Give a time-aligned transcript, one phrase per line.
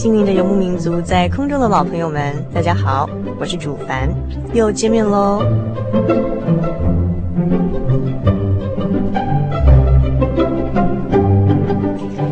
[0.00, 3.06] 心灵的游牧民族，在空中的老朋友们，大家好，
[3.38, 4.08] 我是主凡，
[4.54, 5.44] 又见面喽。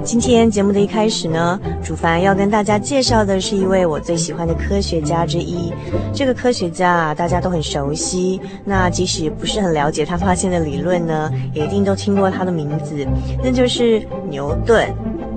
[0.03, 5.71] 今天节目的一开始呢，主凡要跟大家介绍的是一位我最喜欢的科学家之一。
[6.15, 13.07] 这个科学家啊，大家都很熟悉，那即使不是很了解他发现的理论呢，也一定都听过他的名字，
[13.45, 14.89] 那就是牛顿。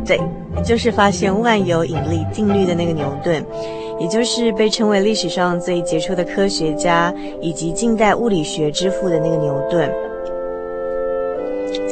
[0.05, 0.19] 对。
[0.65, 3.43] 就是发现万有引力定律的那个牛顿，
[3.99, 9.89] 也就是被称为历史上最杰出的科学家以及近代物理学之父的那个牛顿。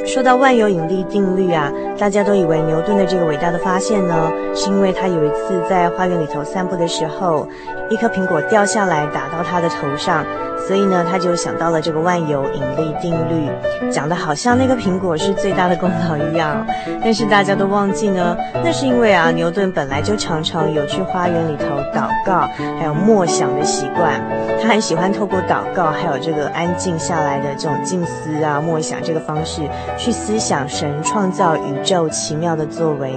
[0.05, 7.47] 说到万有引力定律啊，大家都以为牛顿的这个伟大的发现呢，是因为他有一次在花园里头散步的时候，
[7.89, 10.25] 一颗苹果掉下来打到他的头上。
[10.67, 13.49] 所以呢，他就想到了这个万有引力定律，
[13.89, 16.65] 讲的好像那个苹果是最大的功劳一样。
[17.01, 22.47] 但是大家都忘记呢，那是因为啊，牛顿本来就常常有去花园里头祷告，
[22.79, 24.21] 还有默想的习惯。
[24.61, 29.61] 他很喜欢透过祷告，还有这个安静下来的这种静思啊、默想这个方式，
[29.97, 33.15] 去思想神创造宇宙奇妙的作为。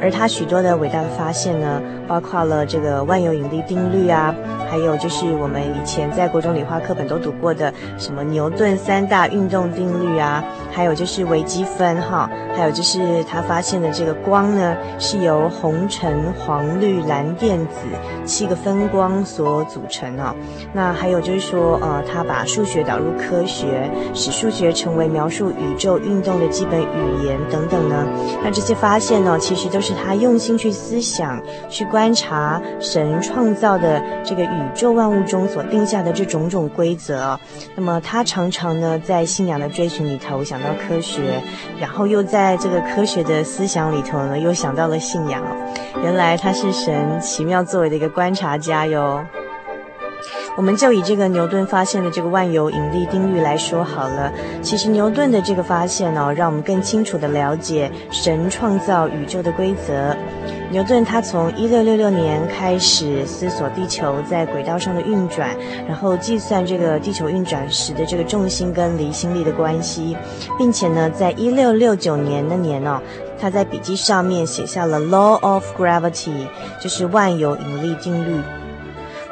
[0.00, 4.34] 而他许多的伟大的发现呢，包括了这个万有引力定律啊。
[4.70, 17.76] 还有就是我们以前在国中里课本都读过的什么牛顿三大运动定律啊，还有就是微积分哈，还有就是他发现的这个光呢，是由红、橙、黄、绿、蓝、靛、紫
[18.24, 20.34] 七个分光所组成啊。
[20.72, 28.06] 那还有就是说，呃，他把数学导入科学，使数学成为描述宇宙运动的基本语言等等呢。
[28.42, 34.62] 那这些发现呢，其实都是他用心去思想、去观察神创造的这个宇。
[34.62, 37.38] 宇宙万物中所定下的这种种规则，
[37.74, 41.42] 那么他常常呢在信仰的追寻里头想到科学，
[41.78, 45.42] 然后又在这个科学的思想里头呢又想到了信仰。
[46.02, 49.24] 原来他是神奇妙作为的一个观察家哟。
[50.56, 54.30] 我们就以这个牛顿发现的这个万有引力定律来说好了。
[54.60, 60.14] 其实牛顿的这个发现哦，让我们更清楚地了解神创造宇宙的规则。
[60.70, 65.48] 牛顿他从一六六六年开始思索地球在轨道上的运转，
[65.86, 70.16] 然后计算这个地球运转时的这个重心跟离心力的关系，
[70.58, 73.00] 并且呢，在一六六九年那年哦，
[73.38, 76.46] 他在笔记上面写下了 Law of Gravity，
[76.80, 78.40] 就是万有引力定律。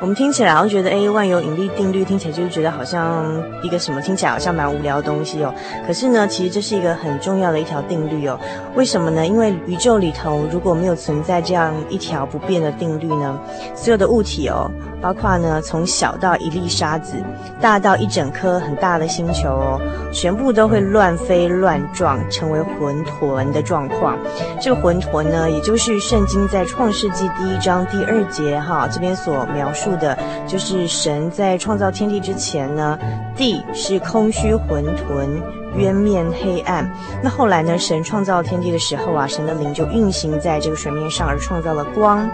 [0.00, 3.22] 我们听起来好像觉得，哎，万有引力定律听起来就是觉得好像
[3.62, 5.54] 一个什么，听起来好像蛮无聊的东西哦。
[5.86, 8.40] 可是呢，其实这是一个很重要的一条定律哦。
[8.74, 9.26] 为什么呢？
[9.26, 13.38] 因为宇宙里头如果没有存在这样一条不变的定律呢，
[13.74, 14.70] 所有的物体哦。
[15.00, 17.14] 包括呢，从小到一粒沙子，
[17.60, 19.80] 大到一整颗很大的星球哦，
[20.12, 24.18] 全部都会乱飞乱撞，成为混沌的状况。
[24.60, 32.98] 这个混沌呢，也就是圣经在创世纪第一章第二节哈这边所描述的，就是神在创造天地之前呢，
[33.36, 35.59] 地是空虚混沌。
[35.76, 36.90] 渊面黑暗。
[37.22, 37.78] 那后来呢？
[37.78, 42.28] 神创造天地的时候啊，神的灵就运行在这个水面上，而创造了光，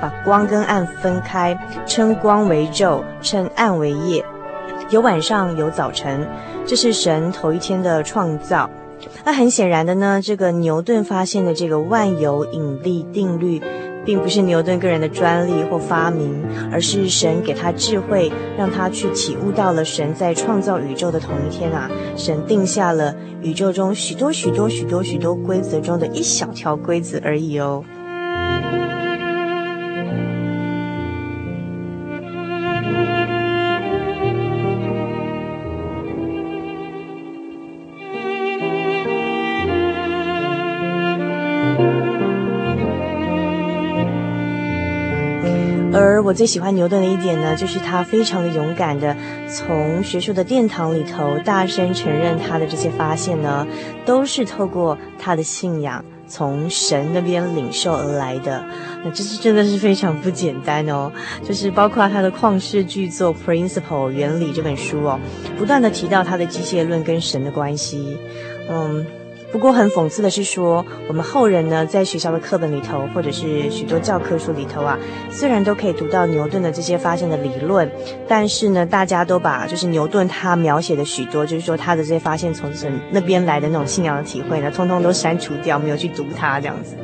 [0.00, 4.24] 把光跟暗分开，称光为昼，称暗为夜。
[4.90, 6.28] 有晚上，有早晨，
[6.66, 8.68] 这是神头一天的创造。
[9.24, 13.62] 那很显然的呢，这个牛顿发现的这个万有引力定律，
[14.10, 16.42] 并不是牛顿个人的专利或发明，
[16.72, 18.28] 而是神给他智慧，
[18.58, 27.84] 让他去体悟到了神在创造宇宙的同一天啊，神定下了宇宙中许多许多许多许多规则中的一小条规则而已哦。
[46.20, 49.16] 我最喜欢牛顿的一点呢，就是他非常的勇敢的
[49.48, 53.66] 从学术的殿堂里头大声承认他的这些发现呢，
[54.04, 58.64] 都是透过他的信仰从神那边领受而来的。
[59.04, 61.10] 那这是真的是非常不简单哦，
[61.42, 65.18] 就是包括他的旷世巨作《Principle》原理这本书哦，
[65.58, 68.18] 不断的提到他的机械论跟神的关系，
[68.68, 69.06] 嗯。
[69.52, 74.98] 不过很讽刺的是说，我们后人呢，在学校的课本里头，或者是许多教科书里头啊，
[75.30, 77.90] 虽然都可以读到牛顿的这些发现的理论，
[78.28, 86.94] 但是呢，大家都把就是牛顿他描写的许多，就是说他的这些发现从神那边来的那种信仰的体会呢，通通都删除掉，没有去读它这样子。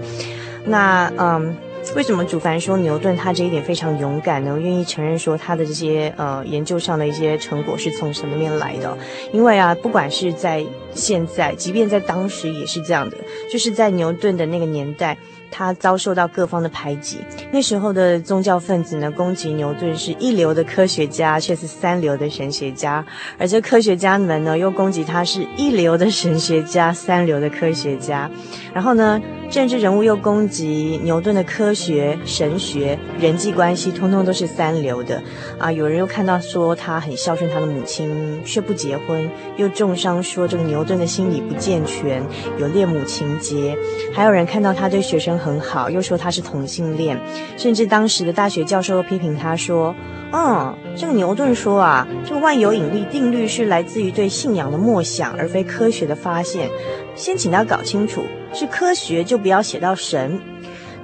[0.64, 1.56] 那嗯。
[1.96, 4.58] 为什么主凡说牛顿他这一点非常勇敢呢？
[4.60, 8.94] 愿意承认说他的这些呃研究上的一些成果是从什么面来的？
[9.32, 10.62] 因为啊，不管是在
[10.92, 13.16] 现在，即便在当时也是这样的，
[13.50, 15.16] 就是在牛顿的那个年代。
[15.50, 17.18] 他遭受到各方的排挤，
[17.52, 23.04] 那时候的宗教分子呢，攻击牛顿是一流的科学家，却是三流的神学家；
[23.38, 28.30] 而这科学家们呢，又攻击他是一流的神学家， 三流的科学家。
[28.74, 29.20] 然后呢，
[29.50, 35.22] 政治人物又攻击牛顿的科学、神学、人际关系，通通都是三流的。
[35.58, 39.26] 啊，有人又看到说他很孝顺他的母亲，却不结婚；
[39.56, 42.22] 又重伤说这个牛顿的心理不健全，
[42.58, 43.74] 有恋母情结；
[44.12, 45.35] 还有人看到他对学生。
[45.38, 47.20] 很好，又说他是同性恋，
[47.56, 49.94] 甚至当时的大学教授批评他说
[50.32, 56.70] ：“嗯，这个牛顿说啊，这个万有引力定律是来自于对信仰的默想，而非科学的发现。
[57.14, 58.22] 先请他搞清楚，
[58.52, 60.40] 是科学就不要写到神，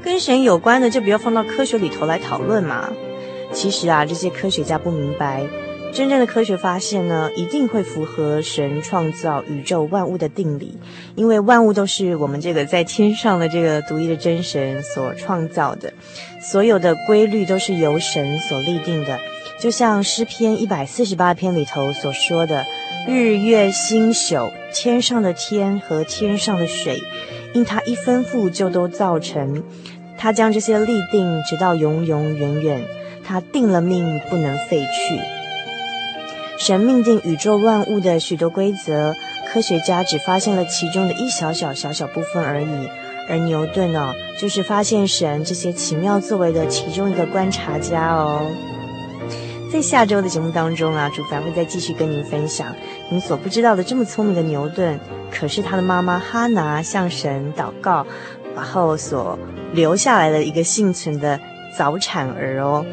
[0.02, 2.90] 跟神有关的就不要放到科学里头来讨论嘛。
[3.52, 5.44] 其实啊，这些科学家不明白。”
[5.92, 10.78] 真正的科学发现呢，一定会符合神创造宇宙万物的定理，
[11.14, 15.92] 因为万物都是我们这个在天上的这个独一的真神所创造的，
[16.40, 19.18] 所有的规律都是由神所立定的。
[19.60, 22.64] 就像诗篇一百四十八篇里头所说的
[23.06, 26.98] ：“日月星宿，天上的天和天上的水，
[27.52, 29.62] 因他一吩咐就都造成。
[30.16, 32.82] 他将这些立定，直到永永远远。
[33.22, 35.20] 他定了命，不能废去。”
[36.58, 39.14] 神命定宇宙万物的许多规则，
[39.52, 42.88] 科学家只发现了其中的一小小小小部分而已。
[43.28, 48.46] 而牛顿呢、哦，就是发现神这些奇妙作为的其中一个观察家哦。
[49.72, 52.75] 在下周的节目当中啊，主凡会再继续跟您分享
[53.08, 54.98] 您所不知道的这么聪明的牛顿，
[55.31, 58.06] 可是他的妈妈哈拿向神祷告，
[58.55, 59.38] 然后所
[59.72, 61.40] 留下来的一个幸存的
[61.76, 62.84] 早产儿哦。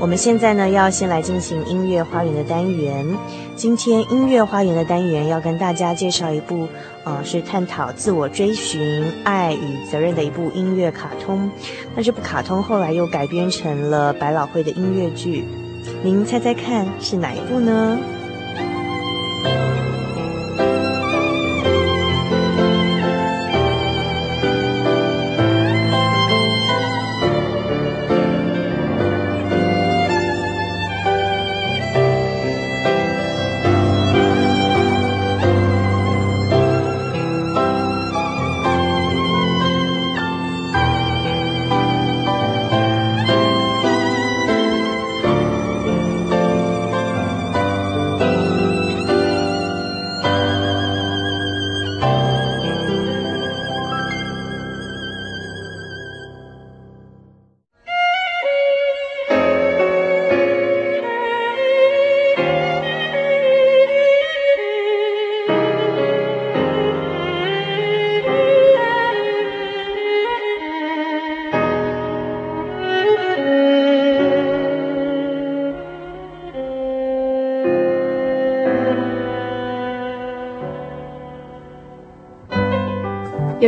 [0.00, 3.06] 我们现在呢，要先来进行音乐花园的单元。
[3.54, 6.66] 今天音乐花园的单元要跟大家介绍一部，
[7.04, 11.50] 呃，是探讨自我追寻、爱与责任的一部音乐卡通。
[11.94, 15.44] 那这部卡通后来又改编成了百老汇的音乐剧，
[16.02, 17.98] 您猜猜看是哪一部呢？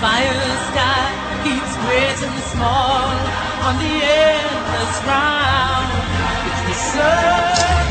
[0.00, 1.08] fire sky
[1.42, 3.08] keeps great and small
[3.66, 5.88] on the endless round.
[6.48, 7.85] It's the sun.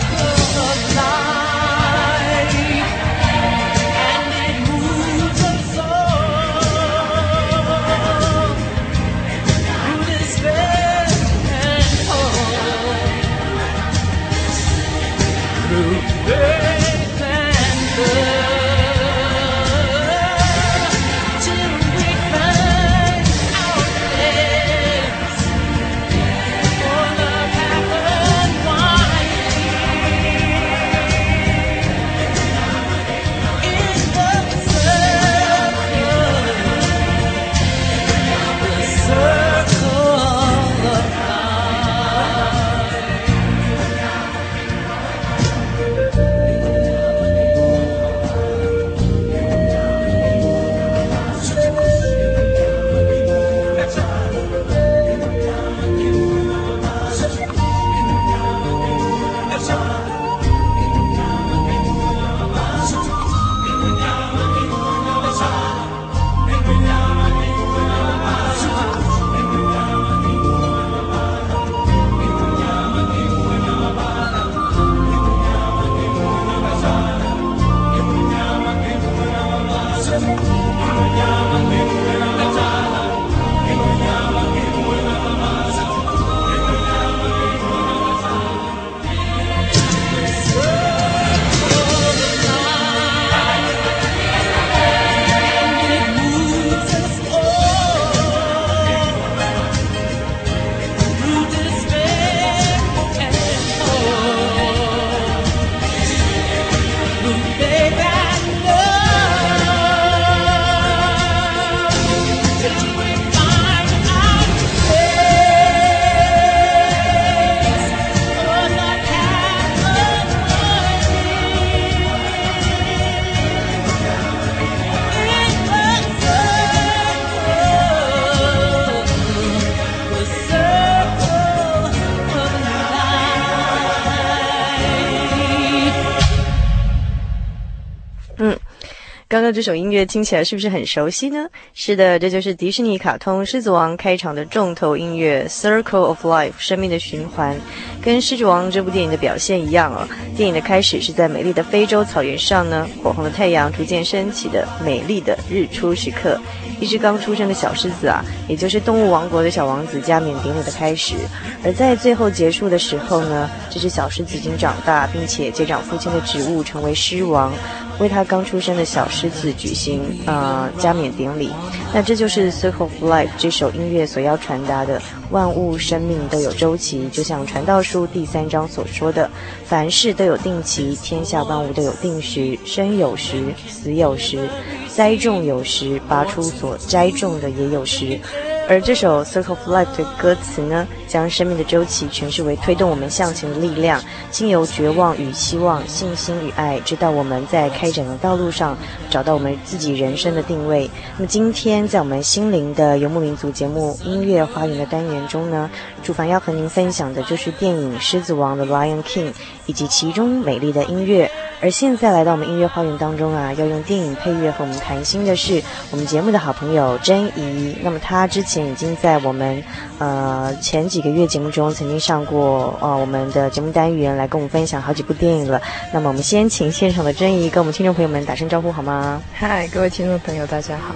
[139.35, 141.45] 刚刚这首音乐听起来是不是很熟悉呢？
[141.73, 147.53] 是的，这就是迪士尼卡通《狮子王》开场的重头音乐《Circle of Life》生命的循环，
[148.01, 150.07] 跟《狮子王》这部电影的表现一样哦。
[150.37, 156.39] 电影的开始是在美丽的非洲草原上呢，火红的太阳逐渐升起的美丽的日出时刻，
[156.79, 161.13] 一只刚出生的小狮子啊，也就是动物王国的小王子加冕典礼的开始。
[161.61, 167.51] 而在最后结束的时候呢，这只小狮子已经长大，并且接掌父亲的职务，成为狮王。
[167.99, 171.49] 为他刚出生的小狮子举行呃加冕典礼，
[171.93, 179.29] 那这就是《Circle of Life》这首音乐所要传达的：万物生命都有周期，就像《传道书》第三章所说的，
[179.65, 184.49] 凡事都有定期，天下万物都有定时，生有时，死有时，
[184.89, 188.19] 栽种有时，拔出所栽种的也有时。
[188.67, 198.75] 而这首《Circle of Life》的歌词呢，将生命的周期诠释为推动我们向前的力量，经由绝望与希望、信心与爱，直到我们在开展的道路上
[199.07, 200.89] 找到我们自己人生的定位。
[201.15, 205.69] 那么今天在我们心灵的游牧民族节目《音乐花园》的单元中呢，
[206.01, 209.29] 主凡要和您分享的就是电影《狮子王》的《Lion King》
[209.67, 211.29] 以及其中美丽的音乐。
[211.61, 217.75] 而现在来到我们音乐花园当中啊，要用电影配乐和我们谈心的是我们节目的好朋友珍怡。
[217.81, 219.63] 那么她之前已经在我们
[219.97, 225.61] 呃前几个月节目中曾经上过呃我们的节目单元，来跟我们分享好几部电影了。
[225.93, 229.21] 那么我们先请现场的珍怡跟我们听众朋友们打声招呼好吗？
[229.33, 230.93] 嗨，各位听众朋友，大家好。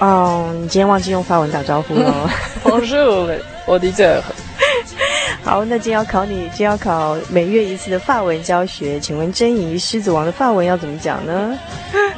[0.04, 2.30] 哦，你今天忘记用法文打招呼了。
[2.64, 4.20] Bonjour，我的这。
[5.44, 9.00] 好，那今天要考你，今天要考每月一次的法文教学。
[9.00, 11.58] 请问珍怡，狮子王的法文要怎么讲呢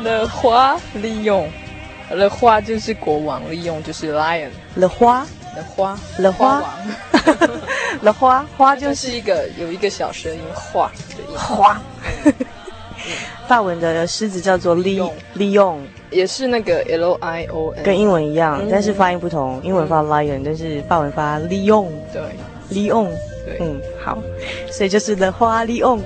[0.02, 8.76] ？Le roi lion，Le roi 就是国王，lion 就是 lion，Le roi，Le roi，Le roi，Le roi，花？
[8.76, 11.80] 就是一个有一个小声音，花的音，花。
[13.48, 15.78] 法文的狮子叫做 lion，lion
[16.10, 22.22] 也是那个 L I O N，跟英文一样，但是发音不同，英文发 lion，但是法文发 lion，对。
[22.70, 23.10] 利用，
[23.60, 24.22] 嗯，好，
[24.70, 25.98] 所以就是的花 利用，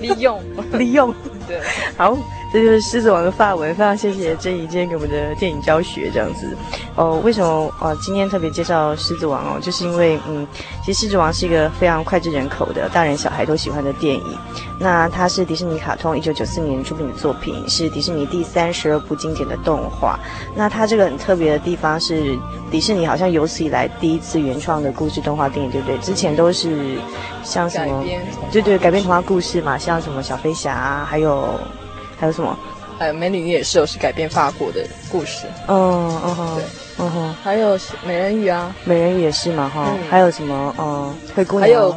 [0.00, 0.40] 利用，
[0.72, 1.14] 利用，
[1.46, 1.60] 对，
[1.96, 2.16] 好，
[2.54, 6.56] 这就是狮子王的发文，非常谢谢郑怡今天给我们的电影教学，这样子，
[6.94, 10.46] 哦，为什么哦今天特别介绍狮子王哦，就是因为嗯，
[10.84, 14.38] 其实狮子王是一个非常脍炙人口的大人小孩都喜欢的电影，
[14.78, 20.16] 那它是迪士尼卡通一九九四年出品的作品，是迪士尼第三十二部经典的动画，
[20.54, 22.38] 那它这个很特别的地方是。
[22.70, 25.96] 迪士尼好像有史以来第一次原创的故事动画电影，对不对？
[25.98, 26.98] 之前都是
[27.44, 28.04] 像什么，
[28.50, 31.54] 对对，改编童话故事嘛，像什么小飞侠啊，还有
[32.18, 32.58] 还有什么？
[32.98, 35.46] 还有美女与野兽是改编法国的故事。
[35.66, 36.64] 嗯嗯哼，对，
[36.98, 39.96] 嗯哼，还有美人鱼啊，美人鱼也是嘛哈。
[40.08, 40.74] 还有什么？
[40.78, 41.62] 嗯，灰姑娘。
[41.62, 41.96] 还有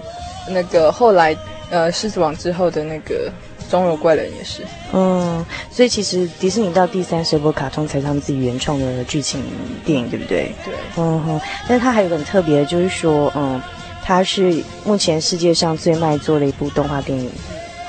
[0.50, 1.36] 那个后来
[1.70, 3.32] 呃，狮子王之后的那个。
[3.70, 4.62] 钟楼怪人也是，
[4.94, 9.44] 嗯，所以其实迪士尼到第三十部卡通才是他们自己原创的剧情
[9.84, 10.54] 电影，对不对？
[10.64, 11.42] 对，嗯哼。
[11.68, 13.62] 但是它还有个很特别的，就是说，嗯，
[14.06, 17.30] 它是目前世界上最卖座的一部动画电影，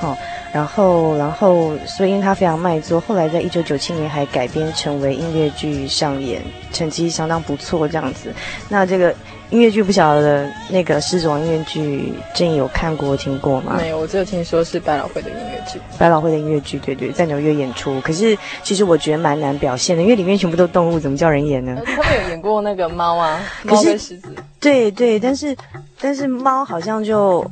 [0.00, 0.26] 好、嗯。
[0.52, 8.32] 然后，然后，所以因为它非常卖座，后来在一九九七年还改编成为音乐剧上演，成绩相当不错，这样子。
[8.68, 9.14] 那这个
[9.50, 13.74] 音乐剧不晓得那个《狮子王》音乐剧，珍怡有看过、听过吗？
[13.76, 15.78] 没有，我只有听说是百老汇的音乐剧。
[15.98, 18.00] 百老汇的音乐剧，对对，在纽约演出。
[18.00, 21.76] 可是其实我觉得蛮难表现的，因为里面全部都动物，怎么叫人演呢？
[21.84, 24.34] 他们有演过那个猫啊，猫跟狮子。
[24.58, 25.54] 对对，但是
[26.00, 27.44] 但是猫好像就。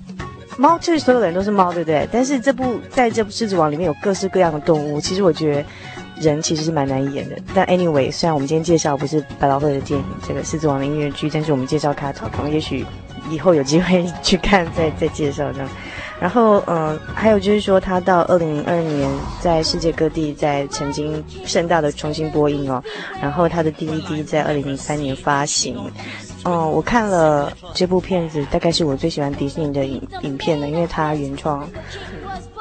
[0.59, 2.09] 猫就是所有人都是猫，对不对？
[2.11, 5.65] 但是这部在这部《狮子王》里面有各式各样的动物，其实我觉得
[6.21, 7.37] 人其实是蛮难演的。
[7.55, 12.85] 但 anyway，虽然我们今天介绍不是百老汇的电影，这个《狮子王》的音乐剧，但是我们介绍卡通，也许
[13.31, 15.69] 以后有机会去看再再介绍这样。
[16.19, 19.07] 然后嗯、还有就是说，他到二零零二年
[19.39, 22.83] 在世界各地在曾经盛大的重新播映哦。
[23.21, 25.77] 然后他的 DVD 在二零零三年发行。
[26.47, 31.69] 嗯，我看了这部片子，大概是我最喜欢迪士尼的影影片了，因为它原创。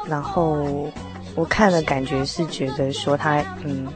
[0.08, 0.58] 然后
[1.36, 3.88] 我看了，感觉是觉得说它，嗯，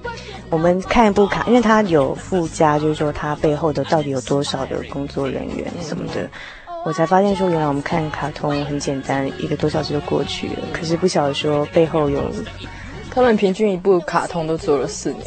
[0.51, 6.29] 我们看一部卡，因为它有附加，就是说它背后的到底有多少的工作人员什么的，
[6.85, 12.31] 我才发现说，原来我们看卡通很简单，一个多小时就过去了，可是不晓得说背后有。
[13.13, 15.25] 他们平均一部卡通都做了四年，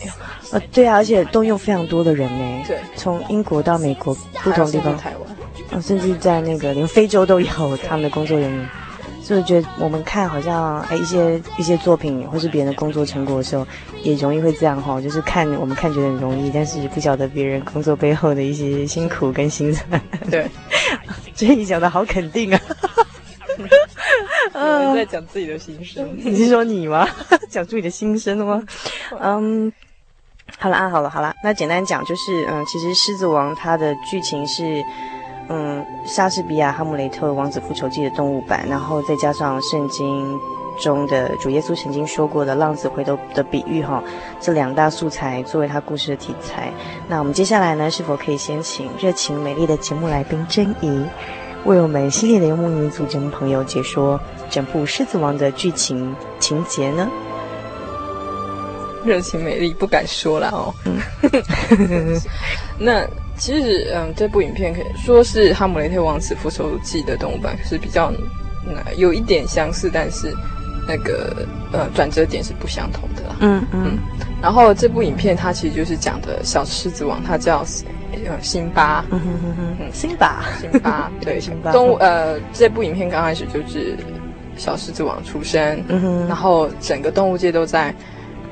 [0.53, 2.64] 呃，对啊，而且动用非常多的人呢。
[2.66, 5.37] 对，从英国到美国不同地方，台湾，
[5.73, 8.68] 嗯，甚至在那个连非洲都有他们的工作人员。
[9.25, 13.64] 所以我觉得我们看好像哎一些一些作品或是别人的工作成果的时候，
[14.03, 20.03] 也容易会这样哈，就是看我们看觉得很容易，但是不晓得别人工作背后的一些辛苦跟辛酸。
[20.29, 20.51] 对，
[21.37, 22.61] 所以你讲的好肯定啊。
[24.94, 26.09] 在讲自己的心声。
[26.18, 27.07] 你是说你吗？
[27.48, 28.62] 讲出你的心声了吗？
[29.20, 29.72] 嗯，
[30.59, 34.83] 好了啊，好了好了，那简单讲就是，嗯，其实《狮子王》它的剧情是，
[35.48, 40.38] 嗯，莎士比亚《哈姆雷特》《王子复仇记》的动物版，然后再加上圣经
[40.81, 44.03] 中的主耶稣曾经说过的浪子回头的比喻哈，
[44.40, 46.72] 这两大素材作为他故事的题材。
[47.09, 51.05] 那我们接下来呢，是否可以先请热情美丽的节目来宾珍怡，
[51.64, 54.20] 为我们系列的游牧民族节目朋友解说
[54.51, 57.09] 整部《狮子王》的剧情情节呢？
[59.05, 60.75] 热情美丽不敢说了哦。
[60.85, 62.20] 嗯，
[62.79, 68.12] 那其实嗯，这部影片可以说是《哈姆雷特王子复仇记》的动物版，是比较
[68.66, 70.33] 嗯有一点相似，但是
[70.87, 73.37] 那个呃转折点是不相同的啦。
[73.40, 73.99] 嗯嗯，嗯。
[74.40, 77.64] 然后这部影片它其实就是讲的小狮子王，他叫
[78.27, 81.71] 呃辛巴，嗯哼哼哼，嗯，辛巴，辛巴， 对，辛巴。
[81.73, 83.97] 动物呃，这部影片刚开始就是
[84.57, 87.95] 小狮子王出生，嗯哼，然后整个动物界都在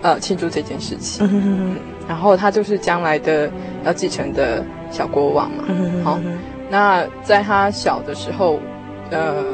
[0.03, 1.77] 呃庆祝这件事情，嗯哼哼哼，
[2.09, 3.51] 然后他就是将来的
[3.85, 6.21] 要继承的小国王嘛，嗯哼哼，好，
[6.71, 8.61] 那在他小的时候，
[9.11, 9.45] 呃。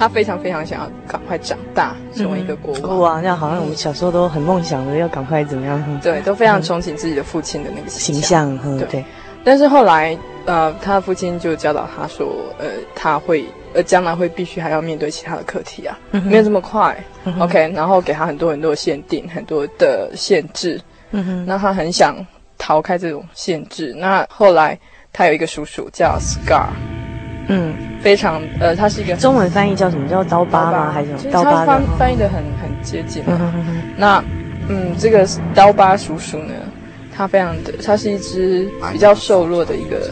[0.00, 2.82] 他非常非常想要赶快长大，成为一个国王。
[2.82, 6.00] 国王，那好像我们小时候都很梦想的，要赶快怎么样？
[6.02, 8.56] 对，都非常憧憬自己的父亲的那个形象。
[8.78, 8.88] 对。
[8.88, 9.04] 对，
[9.44, 12.26] 但是后来，呃，他的父亲就教导他说，
[12.58, 16.96] 呃，他会，呃，将来会必须还要面对其他的课题啊，嗯、没有这么快。
[17.26, 20.80] 嗯、OK，然后给他很多很多的限定，很多的限制。
[21.10, 21.44] 嗯哼。
[21.46, 22.16] 那他很想
[22.56, 23.94] 逃开这种限制。
[23.98, 24.78] 那后来，
[25.12, 26.68] 他有一个叔叔叫 Scar。
[27.52, 30.08] 嗯，非常呃，它是一个中文翻译叫什么？
[30.08, 30.92] 叫刀疤吗？
[30.92, 31.32] 还是什么？
[31.32, 33.24] 刀疤翻翻译的很很接近。
[33.96, 34.22] 那
[34.68, 36.54] 嗯，这个刀疤叔叔呢，
[37.14, 40.08] 他非常的，他是一只比较瘦弱的一个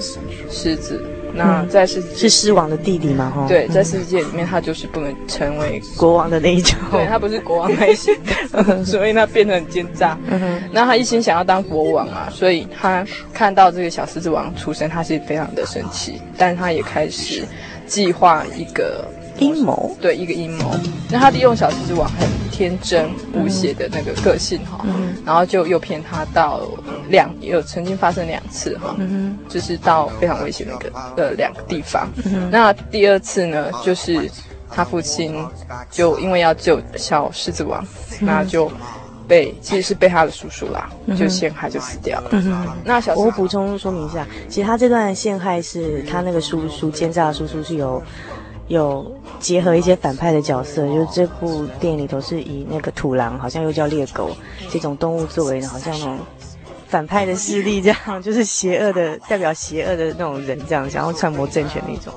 [0.51, 1.01] 狮子。
[1.35, 3.31] 那在世是狮王的弟弟嘛？
[3.35, 6.79] 哈，对，在世界里面，他就是不能成为国王的那一种。
[6.91, 8.15] 对，他不是国王类型
[8.53, 10.19] 的， 所以他变得很奸诈。
[10.27, 17.45] 嗯哼，那他一心想要当国王啊，所以他看到这个小狮子王出生，他是非常的生气，但他也开始
[17.87, 19.07] 计划一个。
[19.39, 20.75] 阴谋，对，一个阴谋。
[21.11, 26.61] 那他利用小狮子王很天真无邪的那个个性哈，嗯、然后就诱骗他到
[27.09, 32.09] 两有曾经发生两次哈，嗯、就是到非常危险的一个呃两个地方。
[32.25, 34.29] 嗯、那第二次呢，就是
[34.71, 35.37] 他父亲
[35.91, 37.83] 就因为要救小狮子王，
[38.21, 38.71] 嗯、那就
[39.29, 42.31] 被其实是被他的叔叔啦，嗯、就陷害就死掉了。
[42.33, 48.03] 嗯、那小我补充说明一下，其实他这段陷害是他那个叔叔奸诈的叔叔是有。
[48.69, 54.31] 有结合一些反派的角色，就是这部电影里头是以那个土狼，好像又叫猎狗
[54.71, 56.19] 这种动物作为，好像那种
[56.87, 62.13] 反派的势力，这样就是邪恶的代表，邪恶的那种人，这样想要篡夺政权那种。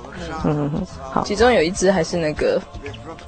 [0.46, 1.24] 嗯，好。
[1.26, 2.62] 其中有一只还是那个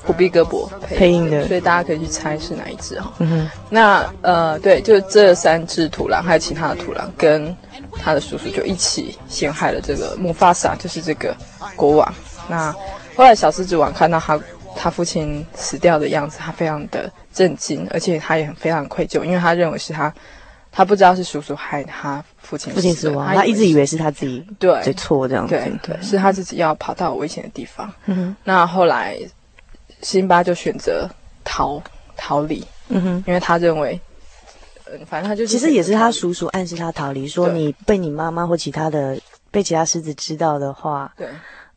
[0.05, 3.03] 虎臂胳膊配，配音的，所以大家可以去猜是哪一只哦。
[3.19, 3.49] 嗯哼。
[3.69, 7.55] 那呃，对，就这三只土狼，还有其他的土狼，跟
[7.93, 11.35] 他的叔叔就一起陷害了这个姆法萨，就是这个
[11.75, 12.13] 国王。
[12.47, 12.75] 那
[13.15, 14.39] 后来，小狮子王看到他
[14.75, 20.11] 他父亲死掉的样子，他非常的震惊，而且他也很非常愧疚，因为他认为是他，
[20.71, 24.81] 他不知道是叔叔害他父亲父亲死亡，他一直以为是他自己对。
[24.83, 27.93] 最错这样子，对对，是他自己要跑到危险的地方。
[28.05, 29.17] 嗯哼，那后来
[30.01, 31.07] 辛巴就选择
[31.43, 31.81] 逃
[32.17, 34.01] 逃离，嗯哼，因为他认为，
[34.91, 39.19] 嗯，反正他就其实也是他叔叔暗示他逃离，说你被你妈妈或其他的
[39.51, 41.27] 被其他狮子知道的话，对。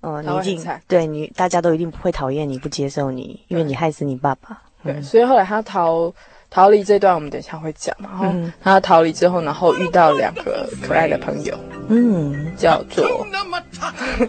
[0.07, 4.63] 哦，你一定对你，大家都一定不会讨厌你，不接受你，因为你害死你爸爸。
[4.85, 6.13] 对，嗯、所以后来他逃
[6.49, 7.93] 逃离这段，我们等一下会讲。
[7.99, 13.05] 然后他逃离之后，然后遇到两个可爱的朋友，嗯，叫做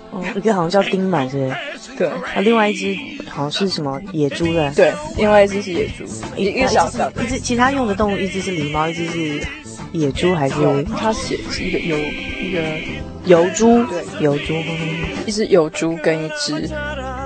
[0.09, 1.53] 哦，一个好像叫丁满，是？
[1.95, 2.97] 对，啊，另外一只
[3.29, 6.03] 好像是什么野猪的，对，另外一只是野猪，
[6.35, 9.47] 一个小小的，一只其他用的动物，一只是狸猫，一只是
[9.91, 12.61] 野猪，还是他写是一个有一个。
[13.27, 14.53] 疣猪，对，油猪，
[15.25, 16.53] 一只油猪跟一只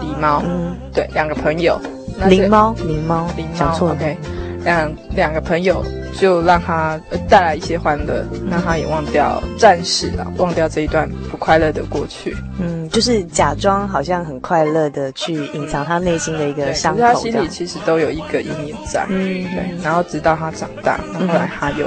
[0.01, 1.79] 狸猫，嗯，对，两个朋友，
[2.27, 4.17] 灵猫，灵猫，灵猫，讲错了，OK，
[4.63, 5.83] 两两个朋友
[6.17, 21.85] 就让他带来一些欢乐，让他也忘掉暂时啊，忘掉这一段不快乐的过去，嗯，就是假装好像很快乐的去隐藏他内心的一个伤口，他心里其实都有一个阴影在，嗯，对，然后直到他长大，后来他又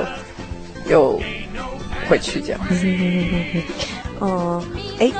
[0.89, 1.21] 又
[2.09, 2.61] 回去这样。
[4.25, 4.63] 嗯，
[4.99, 5.13] 哎，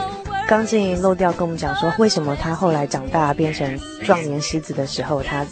[0.49, 5.47] 刚进漏掉跟我们讲说，为什么他后来长大变成壮年狮子的时候，他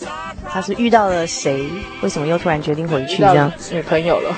[0.48, 1.66] 他是遇到了谁？
[2.02, 3.52] 为什么又突然决定回去这样？
[3.70, 4.34] 女朋友了，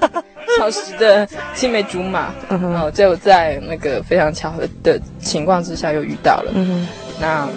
[0.58, 6.52] 小时的青梅竹马，嗯哼，然后就在那个非常巧合的情况之下又遇到了。
[6.54, 6.88] 嗯哼，
[7.20, 7.48] 那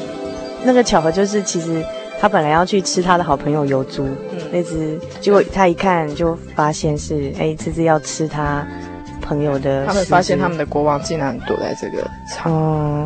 [0.63, 1.83] 那个巧合就是，其实
[2.19, 8.65] 他本来要去吃他的好朋友油猪，嗯，那只，结果他一看就发现是，哎，这只要吃他。
[9.31, 12.49] 朋友的，他们发现他们的国王竟然躲在这个草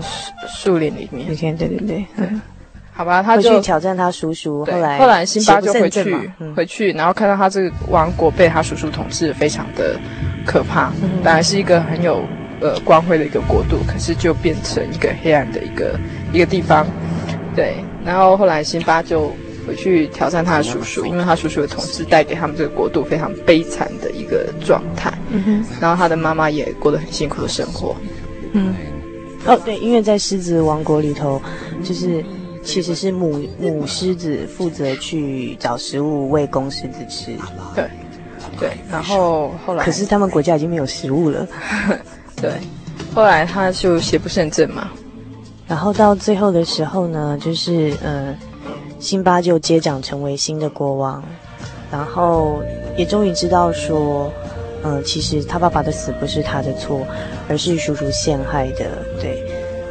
[0.02, 1.28] 树树林里面。
[1.30, 2.42] 你看，对对对，嗯，
[2.92, 4.66] 好吧，他就去挑战他叔叔。
[4.66, 10.00] 后来，后来辛巴就回去，回去，然后看到他这个王国被他叔叔统治，非常的
[10.48, 10.92] 可怕。
[11.24, 12.24] 本来是一个很有
[12.60, 16.00] 呃光辉的一个国度，可是就变成一个黑暗的一个
[16.34, 16.88] 一个地方。
[17.56, 19.32] 对，然后后来辛巴就。
[19.68, 25.12] 回去挑战他的叔叔，因为他叔叔的统治带给他们这个国度非常悲惨的一个状态。
[25.30, 27.96] 嗯哼，然后他的妈妈也过得很辛苦的生活。
[28.54, 28.74] 嗯，
[29.46, 31.42] 哦对，因为在狮子王国里头，
[31.84, 32.24] 就是
[32.64, 37.36] 其实是母母狮子负责去找食物喂公狮子吃。
[37.76, 37.86] 对，
[38.60, 41.48] 对，然后后来，可是他们国家已经没有食物了。
[42.42, 42.52] 对，
[43.14, 44.90] 后来他就邪不胜正嘛。
[45.68, 48.38] 然后到最后的时候呢，就是嗯、呃，
[49.00, 51.24] 辛巴就接掌成为新的国王，
[51.92, 52.62] 然后
[52.98, 54.32] 也终于知道说，
[54.84, 57.06] 嗯、其实他爸爸的死不是他的错，
[57.48, 58.86] 而是叔叔陷害的。
[59.22, 59.44] 对，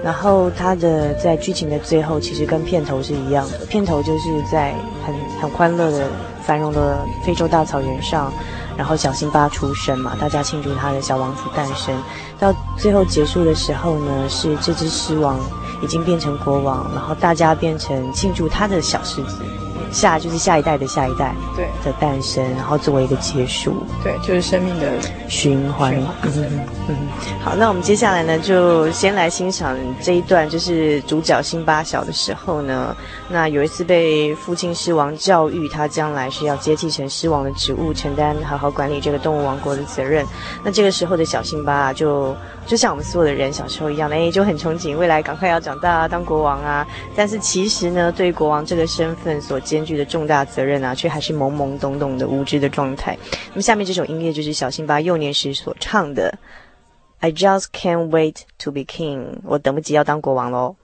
[0.02, 4.74] 然后他的在剧情的最后，其实跟片头是一样的，片头就是在
[5.06, 6.08] 很很欢乐的
[6.42, 8.32] 繁荣的非洲大草原上。
[8.76, 11.94] 然后小辛巴出生嘛，大家庆祝他的小王子诞生。
[12.40, 15.38] 到最后结束的时候呢，是这只狮王
[15.84, 19.38] 已经变成国王，然后大家变成庆祝他的小狮子。
[19.92, 24.88] 下就是下一代的下一代对的诞生，然后作为一个结束，对，就是生命的
[25.28, 25.92] 循环。
[25.92, 26.96] 循环嗯嗯，
[27.40, 32.96] 好，那我们接下来呢，就先来欣赏这一段，就是主角辛巴小的时候呢，
[33.28, 40.26] 那有一次被父亲狮王教育，他将来是要接替成狮王的职务，承担好好管理这个动物王国的责任。
[40.64, 42.34] 那这个时候的小辛巴啊，就
[42.66, 46.86] 就像我们所有的人小时候一样的，哎，就很憧憬未来赶快要长大啊，当国王啊。
[47.14, 53.16] 但是其实呢，对于国王这个身份所兼具的重大责任啊，却还是懵懵懂懂的无知的状态。
[53.50, 56.38] 那么下面这首音乐就是小辛巴幼年时所唱的
[57.20, 60.76] ，I just can't wait to be king，我等不及要当国王喽。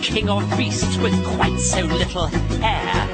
[0.00, 3.08] king of beasts with quite so little hair.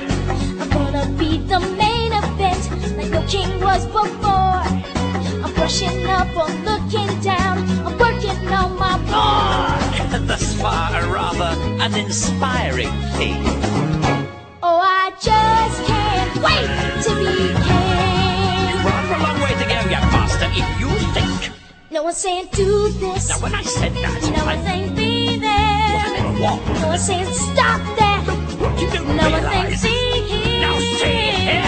[0.60, 4.62] I'm gonna be the main event, like the king was before.
[5.44, 9.10] I'm brushing up, I'm looking down, I'm working on my bar.
[9.12, 13.44] Ah, thus far, a rather uninspiring theme.
[14.62, 16.68] Oh, I just can't wait
[17.04, 17.94] to be king.
[18.70, 19.78] You've a long way to go,
[20.54, 21.52] you if you think.
[21.90, 23.28] No one's saying do this.
[23.30, 24.54] Now, when I said that, no I...
[24.54, 25.13] one's saying be
[26.44, 26.50] no
[26.88, 28.20] one says stop that.
[28.78, 30.60] You don't no one saying see here.
[30.60, 31.64] Now see here.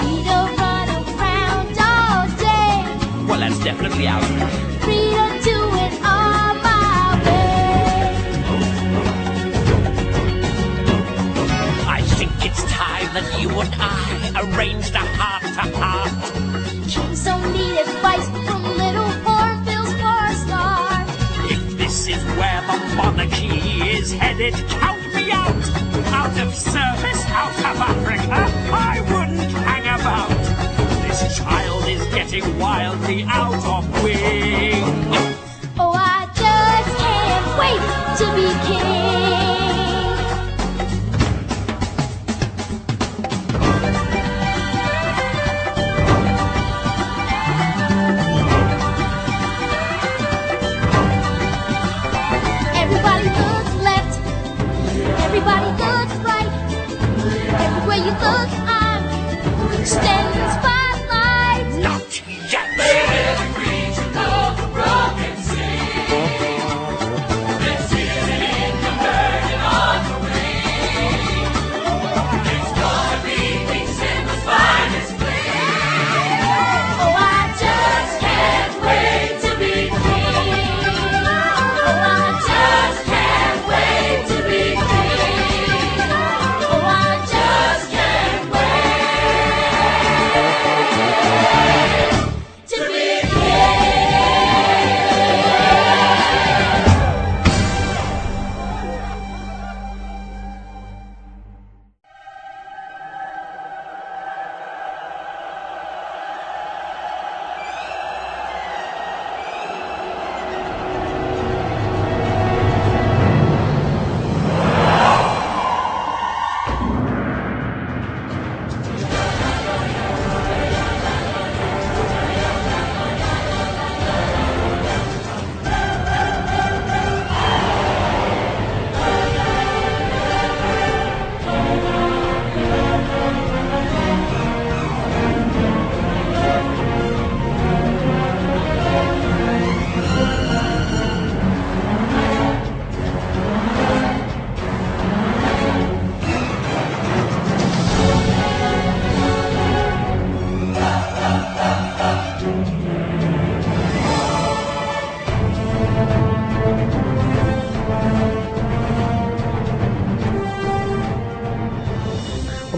[0.00, 2.72] We don't run around all day.
[3.28, 4.22] Well, that's definitely out.
[4.88, 5.36] We are
[5.84, 8.08] it all my way.
[11.86, 13.92] I think it's time that you and I
[14.44, 16.12] arranged a heart to heart.
[16.88, 21.04] Kings don't need advice from little Hornbill's for a star.
[21.52, 24.54] If this is where the monarchy is headed.
[24.68, 25.56] Count me out!
[26.20, 28.40] Out of service, out of Africa,
[28.72, 30.28] I wouldn't hang about.
[31.02, 34.84] This child is getting wildly out of wing.
[35.78, 37.82] Oh, I just can't wait
[38.18, 38.95] to be king.
[58.06, 60.35] Look, I'm standing.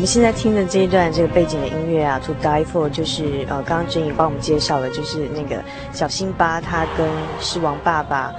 [0.09, 7.07] 现在听的这一段这个背景的音乐啊，To Die For，就是呃，刚刚珍颖帮我们介绍的，就是那个小辛巴他跟
[7.41, 8.33] 狮王爸爸，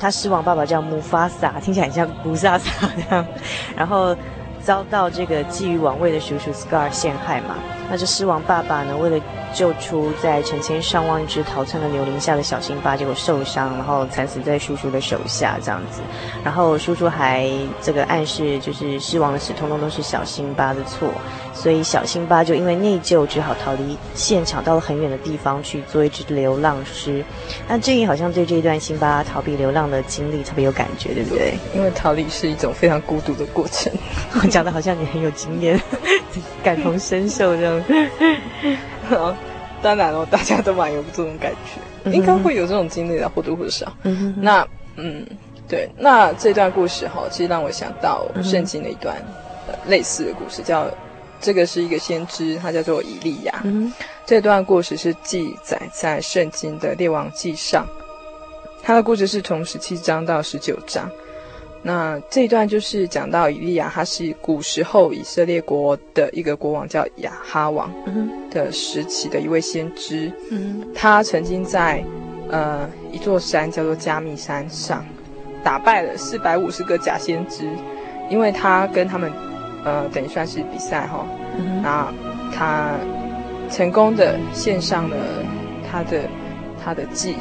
[0.00, 3.26] 他狮王爸爸叫穆法萨，听起来很像古萨萨这样，
[3.76, 4.16] 然后
[4.62, 7.56] 遭到这个觊觎王位的叔叔 Scar 陷害嘛，
[7.90, 9.22] 那这狮王爸爸呢，为了
[9.54, 16.00] 救出在成千上万只逃窜的牛铃下的小辛巴，结果受伤，然后惨死在叔叔的手下，这样子。
[16.44, 17.48] 然后叔叔还
[17.80, 21.08] 这个暗示，就是狮王的事，通通都是小辛巴的错。
[21.54, 27.22] 所以小辛巴就因为内疚，只好逃离现场，到了很远的地方去做一只流浪狮。
[27.68, 31.54] 那正义好像对这一段辛巴逃避流浪的经历特别有感觉，对不对？
[31.74, 33.92] 因为逃离是一种非常孤独的过程。
[34.42, 35.78] 我 讲的好像你很有经验，
[36.64, 37.84] 感同身受这样。
[39.08, 39.34] 好，
[39.82, 43.92] 当然了，大家都蛮有这种感觉，嗯、应该会有这种经历的，或多或少。
[44.36, 45.26] 那嗯，
[45.68, 49.16] 对，那这段故事哈，其实让我想到圣经的一段、
[49.86, 50.86] 类似的故事，叫
[51.40, 53.60] 这个是一个先知，他叫做以利亚。
[53.64, 53.92] 嗯，
[54.24, 57.86] 这段故事是记载在圣经的列王记上，
[58.82, 61.10] 他的故事是从十七章到十九章。
[61.84, 67.92] 那这一段就是讲到以利亚，他是古时候以色列国的一个国王，叫亚哈王
[68.50, 70.30] 的时期的一位先知。
[70.52, 72.04] 嗯，他曾经在
[72.48, 75.04] 呃一座山叫做加密山上，
[75.64, 77.68] 打败了四百五十个假先知，
[78.30, 79.32] 因为他跟他们
[79.84, 81.26] 呃等于算是比赛哈。
[81.58, 82.12] 嗯，那
[82.54, 82.92] 他
[83.68, 85.16] 成功的献上了
[85.90, 86.20] 他的
[86.84, 87.34] 他的祭。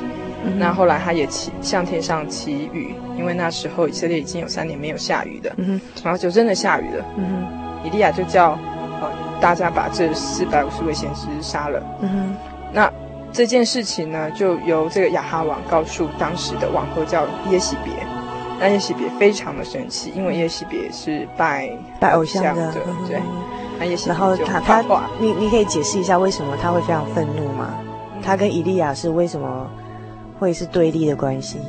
[0.43, 7.06] 嗯、那后来他也祈向天上祈雨，因为那时候以色列已经有三年没有下雨了，嗯、然后就真的下雨了。
[7.17, 7.47] 嗯、
[7.84, 8.58] 以利亚就叫
[9.01, 11.84] 呃大家把这四百五十位先知杀了。
[12.01, 12.36] 嗯、
[12.73, 12.91] 那
[13.32, 17.93] 这件事情呢，就由这个亚哈王告诉当时的王后叫耶洗别。
[18.60, 22.71] 那耶洗别非常的生气，因为耶洗别是拜拜偶像的，
[23.08, 23.19] 对。
[23.80, 24.84] 那耶洗别然后他他
[25.19, 27.73] 你你可以解释一下为什么他会非常愤怒吗？
[28.15, 29.67] 嗯、他跟以利亚是为什么？
[30.41, 31.60] 会是对立的关系，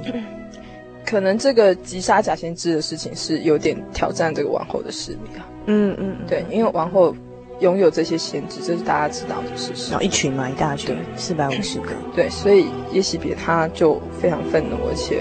[1.05, 5.45] 可能这个击杀假先知的事情是有点挑战这个王后的势力啊。
[5.67, 7.15] 嗯嗯，对，因为王后
[7.61, 9.91] 拥有这些先知，这是大家知道的事实。
[9.91, 11.91] 然后一群嘛，一大群，四百五十个。
[12.17, 15.21] 对，所以耶洗别他就非常愤怒，而且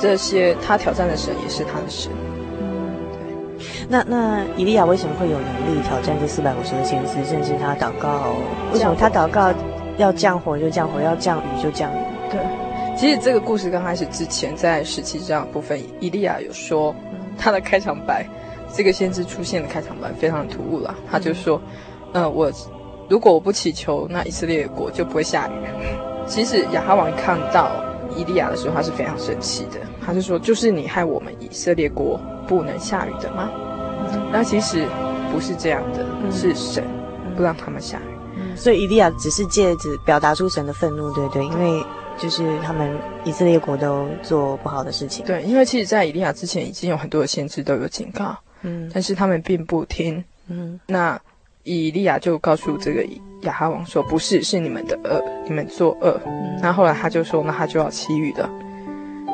[0.00, 2.10] 这些他挑战的神也是他的神。
[2.60, 3.86] 嗯，对。
[3.88, 7.24] 那那以利亚为什么会有能力挑战这四百五十个先知？
[7.24, 8.34] 甚至他祷告，
[8.72, 9.54] 为什么他祷告
[9.98, 12.13] 要降火就降火，要降雨就降雨？
[13.04, 16.94] 对，其实这个故事刚开始之前，在十七章部分，伊利亚有说
[17.36, 18.26] 他的开场白，
[18.72, 20.94] 这个先知出现的开场白非常突兀了。
[21.10, 21.60] 他就说
[22.14, 22.50] ：“嗯、呃，我
[23.10, 25.52] 如果我不祈求，那以色列国就不会下雨。”
[26.26, 27.72] 其实亚哈王看到
[28.16, 29.80] 伊利亚的时候，他是非常生气的。
[30.04, 33.50] 他就说：“就是你害我们以色列国不能下雨的吗？”
[34.32, 34.86] 那其实
[35.30, 36.82] 不是这样的，是神
[37.36, 38.56] 不让他们下雨。
[38.56, 41.84] 所以伊利亚只是借着表达出神的愤怒，对对，因为。
[42.16, 45.24] 就是他们以色列国都做不好的事情。
[45.26, 50.78] 对，因为其实，在以利亚之前，已经有很多的先知都有警告，嗯，但是他们并不听，嗯。
[50.86, 51.20] 那
[51.64, 53.04] 以利亚就告诉这个
[53.42, 56.20] 亚哈王说：“不是，是你们的恶，你们作恶。
[56.26, 58.50] 嗯”那后来他就说：“那他就要祈雨了。”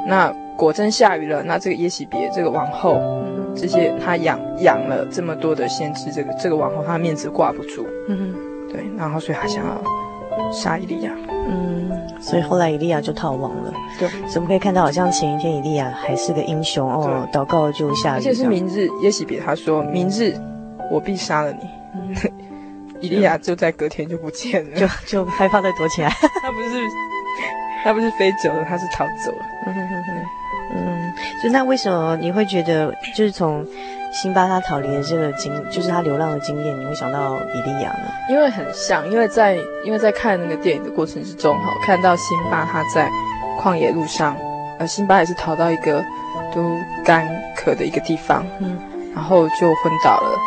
[0.06, 1.42] 那果真下雨了。
[1.42, 8.34] 那这个耶洗别这个王后，嗯、这些他养养了这么多的先知，这个这个王后她的面子挂不住，嗯，
[8.70, 11.12] 对，然后所以他想要杀以利亚，
[11.46, 11.90] 嗯。
[12.20, 13.72] 所以后来以利亚就逃亡了。
[13.98, 18.18] 对，所以我们可以看到，好像前一天以利亚还是个英雄哦，祷告就下雨。
[18.18, 20.35] 而且是明日，耶洗别他说：“明日
[20.90, 21.61] 我必杀了你。
[21.94, 22.14] 嗯”
[23.00, 26.11] 以利亚就在隔天就不见了，就就害怕再躲起来。
[26.42, 26.68] 他不是
[27.83, 29.38] 他不是飞走了，他是逃走了。
[29.66, 29.74] 嗯
[30.76, 33.66] 嗯，就那为什么你会觉得就是从？
[34.12, 38.11] 辛巴他逃离的这个经，就是他流浪的经验，你会想到以利亚呢？
[38.29, 43.09] 因为很像，因为在因为在看那个电影的过程之中，哈，看到辛巴他在
[43.61, 44.37] 旷野路上，
[44.79, 46.05] 呃，辛巴也是逃到一个
[46.53, 48.77] 都干渴的一个地方，嗯，
[49.14, 50.38] 然后就昏倒了，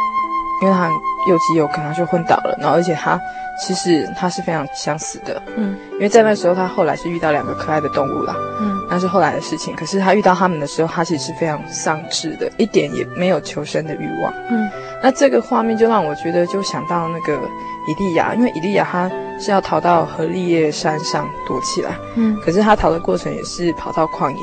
[0.62, 0.90] 因为他
[1.30, 3.18] 又饥又渴，他就昏倒了，然后而且他
[3.62, 8.74] 其实他是非常想死的，嗯，因为在那时候他后来是遇到两个可爱的动物啦，嗯。
[8.90, 14.32] 那是后来的事情，可是他遇到他们的时候，他其实是非常丧志的，一点也没有求生的欲望。
[14.52, 14.70] 嗯，
[15.02, 17.40] 那这个画面就让我觉得就想到那个
[17.88, 19.10] 伊利亚，因为伊利亚他
[19.40, 24.42] 是要逃到何利叶山上躲起来，嗯，可是他逃的过程也是跑到旷野，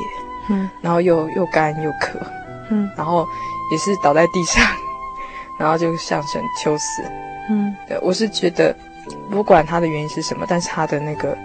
[0.49, 2.19] 嗯，然后又又干又渴，
[2.71, 3.25] 嗯，然后
[3.71, 4.65] 也是倒在地上，
[5.61, 7.03] 然后就向神求死，
[7.51, 8.75] 嗯，对，我是觉得
[9.31, 11.37] 不管他的原因是什么，但是他的那个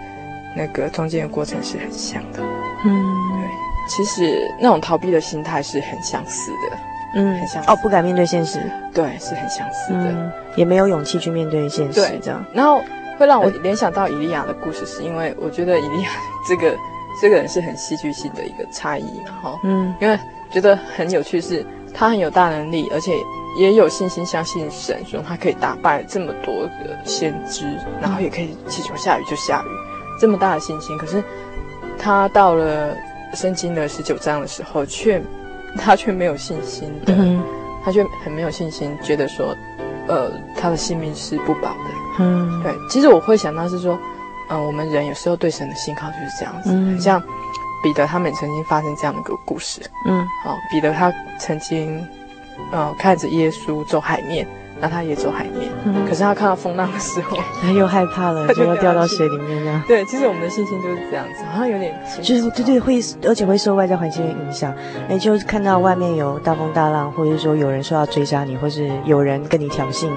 [0.56, 2.42] 那个中间的过程是很像的。
[2.86, 3.50] 嗯，对，
[3.90, 6.78] 其实那种逃避的心态是很相似的。
[7.18, 8.60] 嗯，很像哦，不敢面对现实，
[8.94, 12.44] 对，是很相似的，嗯、也没有勇气去面对现实，对，这样。
[12.54, 12.84] 然后
[13.18, 16.10] 会让我联想到以利亚的故事，是因为我觉得以利亚
[16.46, 16.76] 这个
[17.22, 20.20] 这个人是很戏剧性的一个差异，然后嗯，因为
[20.52, 23.14] 觉得很有趣是，他很有大能力，而且
[23.56, 27.66] 也有信心相信神，说他可以打败这么多的先知，
[28.02, 29.70] 然后也可以祈求下雨就下雨，
[30.20, 31.24] 这么大的信心，可是
[31.98, 32.96] 他到了
[33.34, 35.22] 圣经的十九章的时候却。
[35.78, 37.44] 他却没有信心的，嗯、
[37.84, 39.54] 他却很没有信心，觉得说，
[40.08, 41.92] 呃，他的性命是不保的。
[42.20, 42.74] 嗯，对。
[42.90, 44.00] 其实我会想到是说，
[44.48, 46.70] 嗯、呃，我们人有时候对神的信靠就是这样子。
[46.72, 47.22] 嗯，像
[47.84, 49.82] 彼得他们曾经发生这样的一个故事。
[50.08, 52.02] 嗯，好、哦，彼得他曾经，
[52.72, 54.48] 呃，看着耶稣走海面。
[54.78, 59.82] 那他也走海面，嗯、可是他看到风浪的时候， 他又害怕了，就要掉到水里面这样。
[59.88, 64.76] 对，其实我们的信心就是这样子，好像有点，就是对对会，而且会受外在环境的影响。
[65.08, 70.10] 哎，就看到外面有大风大浪，或者说有人说要追杀你，或是有人跟你挑衅，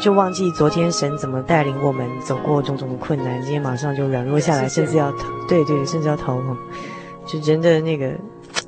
[0.00, 6.56] 就忘记昨天神怎么带领我们走过种种的困难，今天马上就软弱下来，甚至要逃，对对，甚至要逃亡。
[7.26, 8.10] 就人的那个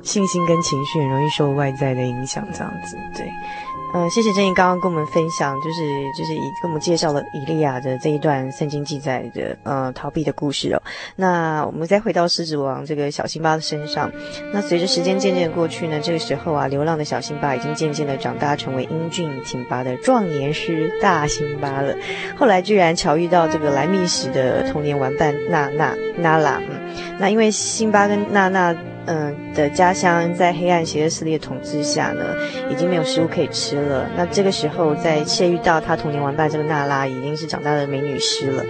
[0.03, 3.25] 信心跟情绪很容易受外在的影响，这样子，对。
[3.93, 5.81] 嗯、呃，谢谢珍妮刚刚跟我们分享，就是
[6.17, 10.81] 就是以跟我们介绍了以利亚的这一段圣经记载的呃逃避的故事哦。
[11.17, 14.09] 那我们再回到狮子王这个小辛巴的身上，
[14.53, 21.93] 那随着时间渐渐过去呢，这个时候啊，流浪的小辛巴已经渐渐的长大，成为英俊挺拔的壮年狮大辛巴了。
[22.37, 28.73] 后来居然巧遇到这个来觅食的童年玩伴娜娜娜拉，嗯，那因为辛巴跟娜娜。
[29.05, 32.23] 嗯的家乡在黑暗邪恶势力的统治下呢，
[32.69, 34.09] 已经没有食物可以吃了。
[34.15, 38.63] 那这个时候，在谢遇到他童年玩伴这个娜拉，已经是长大的美女狮了。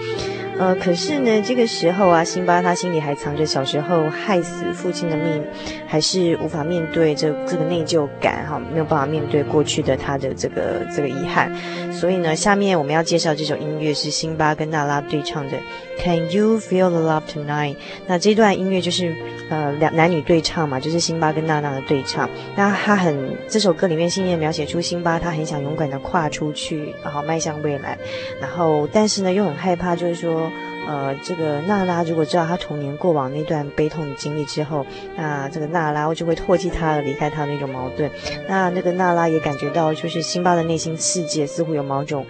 [0.60, 5.44] 呃，可是呢，这个时候啊，辛巴他心里还藏着小时候害死父亲的命，
[5.88, 11.52] 还是无法面对这这个内疚感哈，没有办法面对过去的他的这个这个遗憾。
[11.92, 15.58] 所以呢，下面我们要介绍这首音乐是辛巴跟娜拉对唱的。
[16.00, 17.76] Can you feel the love tonight？
[18.08, 19.14] 那这段音乐就是
[19.50, 22.28] 呃两男女对唱嘛，就是辛巴跟娜娜的对唱。
[22.56, 27.98] 那他很这首歌里面信念描写出辛巴他很想勇敢的跨出去，然后迈向未来，
[28.40, 30.52] 然后但是呢又很害怕，就是说
[30.88, 38.10] 呃这个娜拉如果知道他童年过往那段悲痛的经历之后，那这个娜拉就会唾弃他离开他那种矛盾。
[38.48, 42.26] 那那个娜拉也感觉到，就是辛巴的内心世界似乎有某种。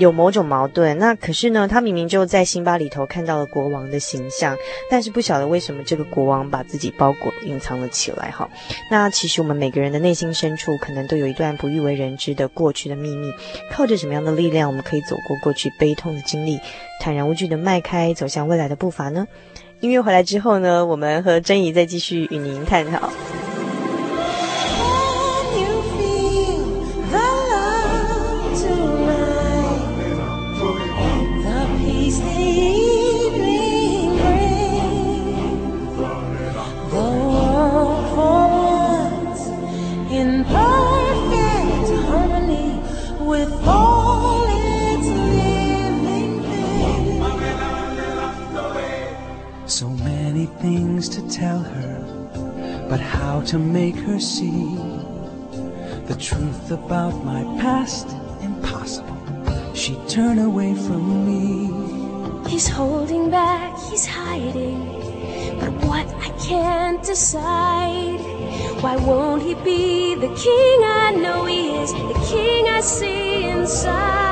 [0.00, 4.56] 有某种矛盾，那可是呢，他明明就在辛巴里头看到了国王的形象，
[4.90, 8.30] 但是不晓得为什么这个国王把自己包裹隐藏了起来。
[8.30, 8.48] 哈，
[8.90, 13.30] 那其实我们每个人的内心深处，可能都有一段不欲为人知的过去的秘密。
[13.70, 16.58] 靠着什么样的力量，我们可以走过过去悲痛的经历，
[16.98, 19.28] 坦然无惧地迈开走向未来的步伐呢？
[19.80, 23.10] 音乐回来之后呢，我们和珍怡再继续与您探讨。
[53.50, 54.76] To make her see
[56.06, 58.06] the truth about my past
[58.40, 59.74] impossible.
[59.74, 62.48] she turn away from me.
[62.48, 64.78] He's holding back, he's hiding.
[65.58, 68.20] But what I can't decide.
[68.82, 74.29] Why won't he be the king I know he is, the king I see inside?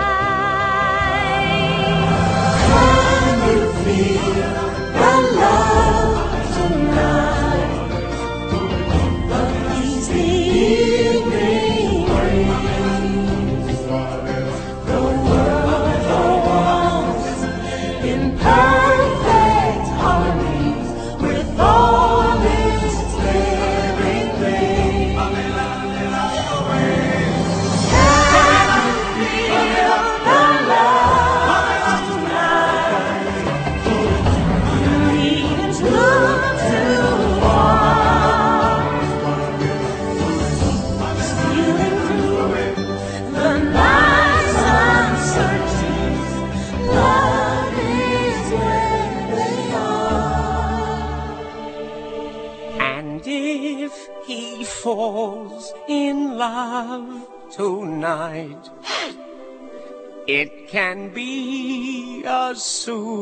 [60.68, 63.18] Can be assumed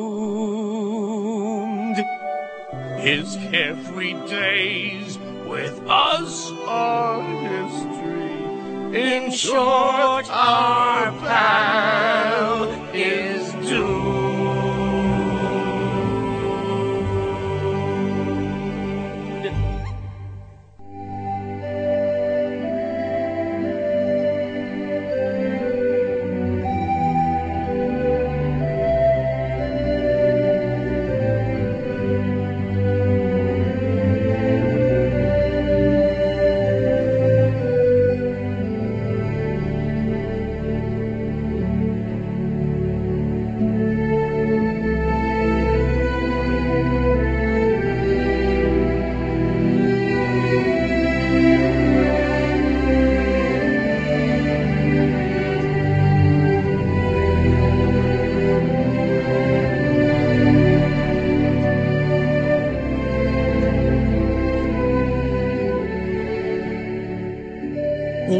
[2.98, 5.16] his carefree days
[5.46, 8.16] with us are history.
[9.00, 13.35] In short, our pal is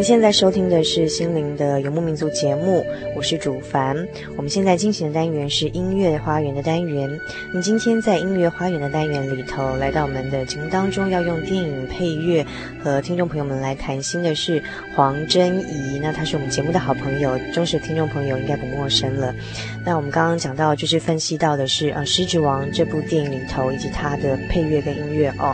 [0.07, 2.86] 现在收听的是心灵的游牧民族节目，
[3.16, 4.07] 我是主凡。
[4.36, 7.11] 我们现在进行的单元是音乐花园的单元。
[7.52, 12.46] 那今天在音乐花园的单元里头，来到我们的节目当中，要用电影配乐
[12.80, 14.62] 和听众朋友们来谈心的是
[14.94, 15.98] 黄真怡。
[16.00, 19.34] 那他是我们节目的好朋友，忠实听众朋友应该不陌生了。
[19.84, 25.52] 那我们刚刚讲到，就是分析到的是呃《狮子王》这部电影里头以及它的配乐跟音乐哦。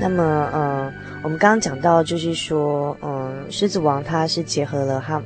[0.00, 0.24] 那么
[0.54, 0.90] 呃。
[1.22, 3.10] 我们刚刚讲到，就是说，嗯，
[3.50, 5.22] 《狮子王》它是结合了哈。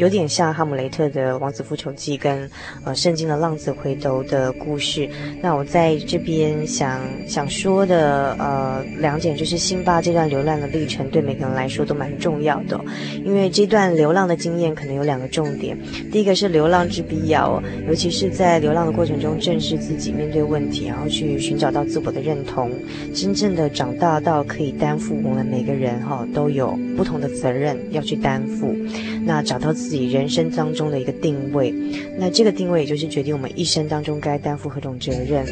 [0.00, 2.50] 有点像《哈姆雷特》的《王子复仇记》跟
[2.84, 5.06] 呃《圣经》的《浪子回头》的故事。
[5.42, 12.80] 那我在这边想想说的呃两点，就是辛巴这段流浪的历程对每个人来说都蛮重要的，
[13.26, 15.76] 因为这段流浪的经验可能有两个重点。
[16.10, 22.72] 第一个是流浪之必要，尤其是在流浪的过程中正视自己，面对问题，然后去寻找到自我的认同，
[23.14, 28.74] 真正的长大到可以担负我们每个人哈都有不同的责任要去担负。
[29.22, 31.74] 那找到自自己人生当中的一个定位，
[32.16, 35.44] 那这个定位也就是决定我们一生当中该担负何种责任。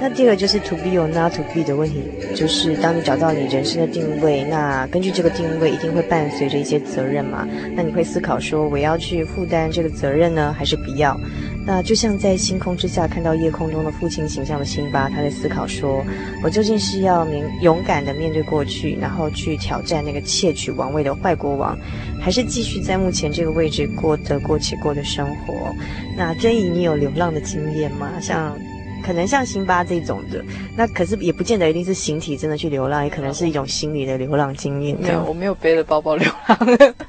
[0.00, 2.02] 那第二个就是 to be or not to be 的问题，
[2.34, 7.46] 就是当你找到你人生的定位，那根据这个定位一定会伴随着一些责任嘛？
[7.76, 11.16] 那你会思考说，我要去负担这个责任呢，还是不要？
[11.64, 16.02] 那就像在星空之下看到夜空中的父亲形象的辛巴，他在思考说：
[16.42, 21.76] 我究竟是要明勇敢的面对过去，然后去挑战那个窃取王位的坏国王，
[22.20, 25.74] 还是继续在目前这个位置过得过且过的生活？
[26.16, 28.08] 那珍怡，你有流浪的经验吗？
[28.20, 28.56] 像
[29.04, 30.44] 可能像辛巴这种的，
[30.76, 34.96] 那可是也不见得一定是形体真的去流浪，也可能是一种心理的流浪经验。
[35.00, 36.58] 没有，我没有背着包包流浪，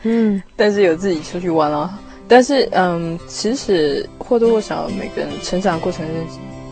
[0.04, 2.00] 嗯， 但是有自己出去玩啊。
[2.28, 6.06] 但是，嗯，其实或多或少，每个人成长过程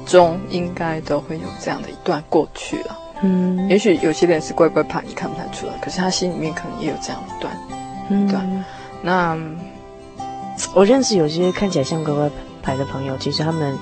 [0.05, 2.97] 中应该都会有这样的一段过去了。
[3.23, 7.51] 嗯，也许有些人是乖乖牌，你看不太出来，可是他心里面可能也有这样一段。
[8.11, 8.37] 嗯，对。
[9.01, 9.35] 那
[10.73, 12.29] 我认识有些看起来像乖乖
[12.61, 13.77] 牌的朋友，其实他们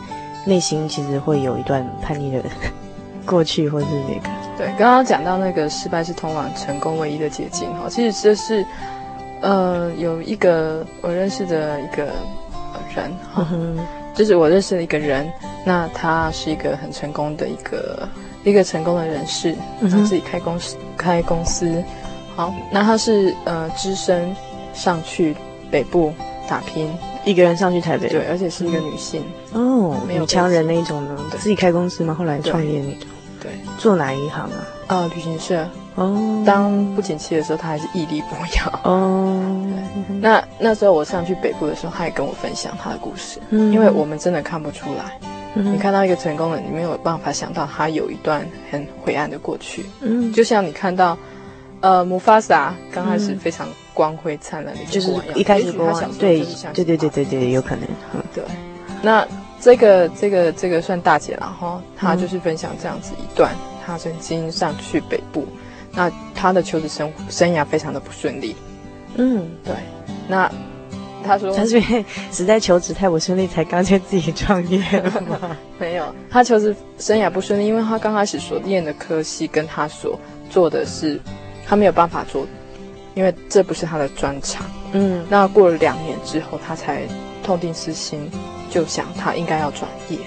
[0.46, 2.42] 内心其实会有一段叛逆的
[3.26, 4.30] 过去，或是那个。
[4.58, 8.66] 对，刚刚讲到那个失败是通往成功唯一的捷径哈，其实这是。
[9.42, 12.06] 呃，有一个我认识的一个
[12.96, 13.46] 人哈，
[14.16, 15.30] 就是我认识的一个人，
[15.64, 18.08] 那他是一个很成功的一个
[18.44, 21.84] 一个成功的人士，他自己开公司开公司，
[22.36, 24.36] 好，那他是呃只身
[24.74, 25.36] 上去
[25.70, 26.12] 北部
[26.48, 26.90] 打拼，
[27.26, 29.24] 一个人上去台北，对，而且是一个女性。
[29.54, 32.14] 哦，女强人那一种呢，自己开公司吗？
[32.14, 33.08] 后来创业那种，
[33.42, 34.68] 对，做哪一行啊？
[34.88, 35.68] 啊，旅行社。
[35.96, 38.80] 哦，当不景气的时候，他还是屹立不摇。
[38.84, 39.66] 哦，
[40.20, 43.40] 那那时候我上去北部的时候，他也跟我分享他的故事。
[43.50, 45.18] 嗯，因为我们真的看不出来。
[45.56, 49.86] 嗯，你看到一个成功的，你没有办法想到他有一段很灰暗的过去。
[50.02, 51.18] 嗯，就像你看到，
[51.80, 53.66] 呃，姆法萨刚开始非常
[53.96, 57.88] 光辉灿烂的，就是一开始国王，对对对对对对，有可能。
[58.14, 58.44] 嗯，对。
[59.02, 59.28] 那
[59.60, 65.48] 这个这个这个算大姐了哈，她就是分享这样子一段，她曾经上去北部。
[65.92, 68.56] 那她的求职生生涯非常的不顺利，
[69.16, 69.74] 嗯，对。
[70.28, 70.52] 那
[71.24, 75.58] 他说他是因为实在求职太不顺利，才干脆自己创业了吗？
[75.80, 80.20] 没有，他求职生涯不顺利，因为他刚开始所念的科系跟他所
[80.52, 81.20] 做的是，
[81.66, 82.46] 他没有办法做，
[83.16, 84.66] 因为这不是他的专长。
[84.92, 87.02] 嗯，那过了两年之后，他才
[87.44, 88.30] 痛定思心，
[88.70, 90.20] 就想他应该要转业。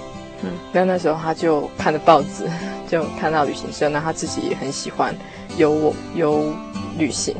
[0.42, 2.48] 嗯，那那时候他就看着报纸，
[2.88, 5.14] 就看到旅行社，那他自己也很喜欢。
[5.56, 6.52] 游我有
[6.96, 7.34] 旅行，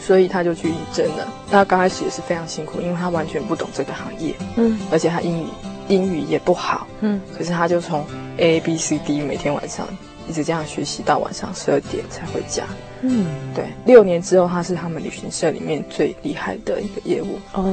[0.00, 1.26] 所以他就去应征了。
[1.50, 5.46] 那刚开始也是非常辛苦，因为他完全不懂这个行业，嗯，而且他英语
[5.88, 7.18] 英语也不好，嗯。
[7.36, 8.04] 可是他就从
[8.36, 9.86] A B C D 每天晚上
[10.30, 12.62] 一直这样学习到晚上十二点才回家。
[13.02, 17.36] 嗯，对，六年之后他是他们旅行社里面最厉害的一个业务。
[17.52, 17.64] 哦，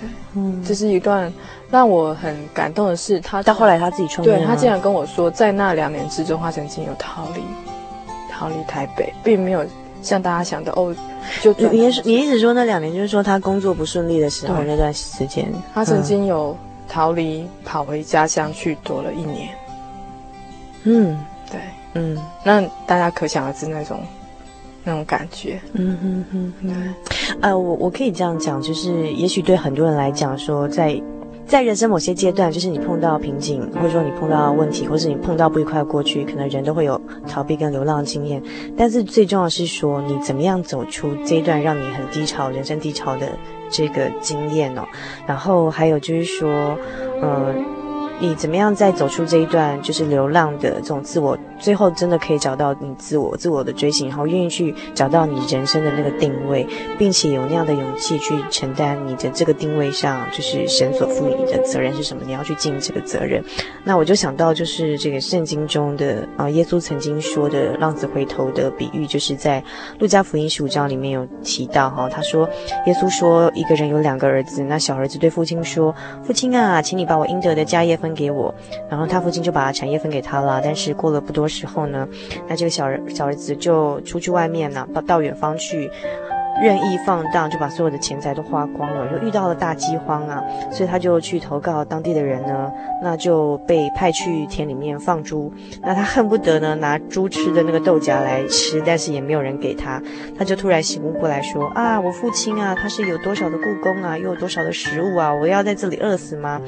[0.00, 1.32] 对，嗯，这是一段
[1.70, 3.20] 让我很感动的事。
[3.20, 7.42] 他到后来他自己创业，对，他竟然跟我说，在那两年之中，他曾经有逃离
[8.32, 9.64] 逃离台北，并没有
[10.02, 10.92] 像大家想的哦。
[11.40, 16.56] 就你你你一直说那两年，就是说他工作不顺利的时候那段时间，他曾经有
[16.88, 19.48] 逃离，跑回家乡去躲了一年。
[20.84, 21.31] 嗯，对，
[21.94, 24.00] 嗯，那大家可想而知那种。
[24.84, 26.94] 那种感觉，嗯哼哼哼，
[27.40, 31.00] 呃，我我可以这样讲，就是也许对很多人来讲，说在
[31.46, 38.42] 在人生某些阶段，就是你碰到瓶颈，或者说你碰到问题，或是你碰到不愉快的过去，可能人都会有逃避跟流浪的经验。
[38.76, 43.28] 但是最重要是说，你怎么样走出这一段让你很低潮、人生低潮的
[43.70, 44.82] 这个经验哦。
[45.28, 46.76] 然后还有就是说，
[47.20, 47.54] 呃。
[48.22, 56.64] 你怎么样再走出这一段就是流浪的这种自我，最后真的可以找到你自我、自我的追寻，然后愿意去找到你人生的那个定位，
[56.96, 62.22] 并且有那样的勇气去承担你的这个定位上，就是神所赋予你的责任是什么？
[62.24, 63.42] 你要去尽这个责任。
[63.82, 69.60] 那我就想到就是这个圣经中的啊、耶稣曾经说的浪子回头的比喻，就是在
[69.98, 72.48] 路加福音十五章里面有提到哈，他说
[72.86, 75.92] 耶稣说一个人有两个儿子，那小儿子对父亲说
[76.22, 78.54] ：“父亲啊，请你把我应得的家业分。”给我，
[78.88, 80.60] 然后他父亲就把产业分给他了。
[80.62, 82.08] 但是过了不多时候呢，
[82.48, 85.90] 那这个小儿小儿子就出去外面呢，到到远方去。
[86.62, 92.70] 任意放荡，就把所有的钱财都花光了，又遇到了大饥荒啊，所以他就去投靠当地的人呢，
[93.02, 95.50] 那就被派去田里面放猪。
[95.80, 100.00] 那他恨不得呢拿猪吃的那个豆荚来吃，但是也没有人给他，
[100.38, 106.60] 他就突然醒悟过来说啊，我父亲啊，他是有多少的雇工啊，又有多少的食物啊，我要在这里饿死吗？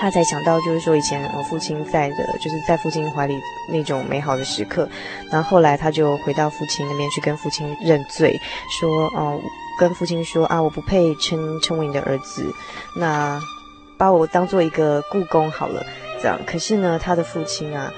[0.00, 3.34] 他才想到，就是说以前我父亲在的，就是在父亲怀里
[3.68, 4.88] 那种美好的时刻。
[5.30, 8.40] 然后后来他就回到父亲那边去跟父亲认罪，
[8.80, 9.40] 说，哦，
[9.78, 12.44] 跟父亲说啊，我不配称称为你的儿子，
[12.94, 13.40] 那
[13.96, 15.84] 把我当做一个雇工好了，
[16.22, 16.38] 这样。
[16.46, 17.92] 可是呢，他的父亲啊，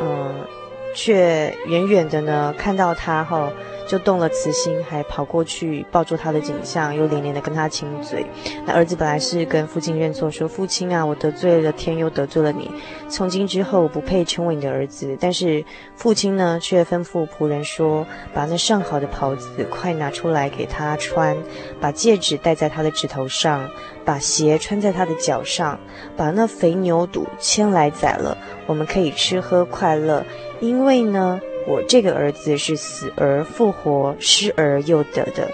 [0.00, 0.46] 嗯，
[0.94, 3.50] 却远远的呢看到他后。
[3.88, 8.26] 就动了慈心，还跑过去抱住他的颈项，又连连的跟他亲嘴。
[8.66, 12.70] 那儿子本来是跟父亲认错，说：“父亲啊，我得罪了天，又得罪了你。
[13.08, 15.64] 从今之后，我不配称为你的儿子。”但是
[15.96, 21.34] 父亲呢，却吩咐仆人说：“把那上好的袍子快拿出来给他穿，
[21.80, 23.66] 把戒指戴在他的指头上，
[24.04, 25.80] 把鞋穿在他的脚上，
[26.14, 28.36] 把那肥牛肚牵来宰了，
[28.66, 30.22] 我们可以吃喝快乐。
[30.60, 35.46] 因为呢。”我这个儿子是死而复活、失而又得的，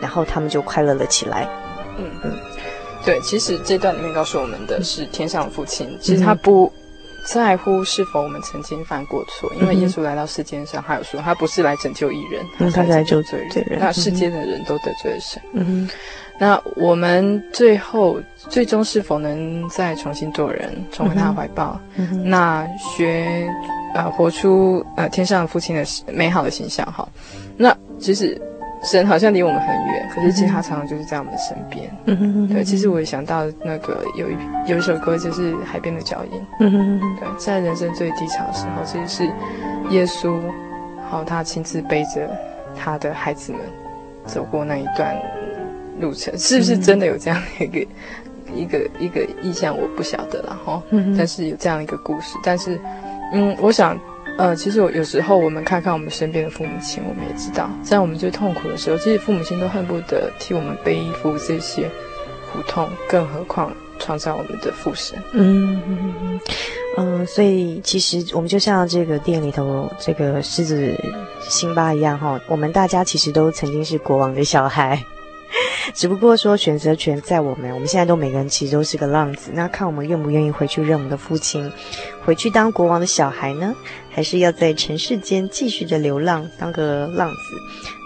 [0.00, 1.46] 然后他们就快乐了起来。
[1.98, 2.32] 嗯嗯，
[3.04, 6.72] 对，其实这段里面告诉我们的是天上的父亲，其实他不
[7.26, 13.78] 在乎是否我们曾经犯过错，因为耶稣来到世间上，他有说他不是来拯救一人，他是来救罪人。
[13.78, 15.42] 那世间的人都得罪了神。
[15.52, 21.80] 嗯哼，那我们最后最终是否能再重新做人，重回他的怀抱？
[22.24, 23.48] 那学。
[23.94, 27.06] 呃，活出呃天上父亲的美好的形象哈。
[27.58, 28.40] 那其实
[28.82, 31.94] 神好像离我们很远，可是其实他常常就是在我们身边。
[32.06, 32.48] 嗯哼哼。
[32.48, 34.36] 对，其实我也想到那个有一
[34.66, 36.40] 有一首歌，就是海边的脚印。
[36.60, 37.16] 嗯哼哼。
[37.20, 39.24] 对，在人生最低潮的时候，其实是
[39.90, 40.40] 耶稣，
[41.10, 42.26] 好，他亲自背着
[42.74, 43.60] 他的孩子们
[44.24, 45.14] 走过那一段
[46.02, 47.80] 路程，是不是真的有这样的一个、
[48.52, 49.74] 嗯、一个一个意向？
[49.74, 50.82] 我不晓得了哈。
[50.90, 51.16] 嗯。
[51.16, 52.78] 但是有这样一个故事，但是。
[53.34, 53.98] 嗯，我想，
[54.36, 61.88] 呃，其实我有时候我们看看我们身边的父母亲，我们也知道，在我们最痛苦的时候，其实父母亲都恨不得替我们背负这些
[62.52, 65.18] 苦痛，更何况创造我们的父神。
[65.32, 66.40] 嗯嗯嗯
[66.98, 70.94] 嗯，所以其实我们就像这个店里头这个狮子
[71.48, 75.02] 辛巴一样哈，我们大家其实都曾经是国王的小孩。
[75.94, 81.70] 只不过说选择权在我们，我们现在都每个人其实都是个浪子，那看我们愿不愿意回去认我们的父亲，
[82.24, 83.74] 回去当国王的小孩呢，
[84.10, 87.36] 还是要在尘世间继续的流浪，当个浪子？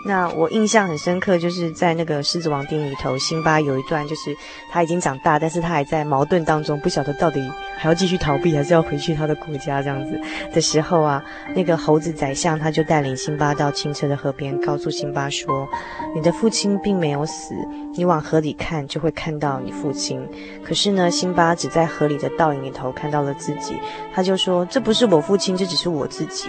[0.04, 4.34] 那我印象很深刻，就是在那个《狮子王》电影里头，辛巴有一段，就是
[4.70, 7.40] 他已经长大，但是他还在矛盾当中，不晓得到底
[7.76, 10.20] 还要继续逃避，还是要回去他的国家这样子
[10.52, 11.22] 的时候啊，
[11.54, 15.68] 那个猴子宰相他就带领辛巴到清澈的河边，告诉辛巴说
[16.14, 17.54] ：“你的父亲并没有死，
[17.94, 20.20] 你往河里看就会看到你父亲。”
[20.64, 23.76] 可是呢，辛巴只在河里的倒影里头看到了自己，
[24.12, 26.48] 他就说：“这不是我父亲，这只是我自己。”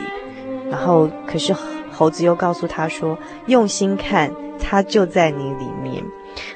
[0.71, 1.53] 然后，可是。
[1.89, 3.17] 猴子又告诉他说
[3.47, 6.03] ：“用心看，他就在你里面。”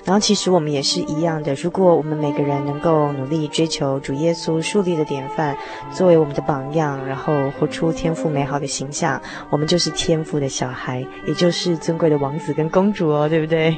[0.04, 1.54] 然后，其实我们也是一样的。
[1.56, 5.56] 如果我们每个人能够努力追求主耶稣树立的典范，
[5.94, 13.76] 作为我们的榜样，然后活出天赋美好的形象，我们就是天赋的小孩，也就是尊贵的王子跟公主哦，对不对？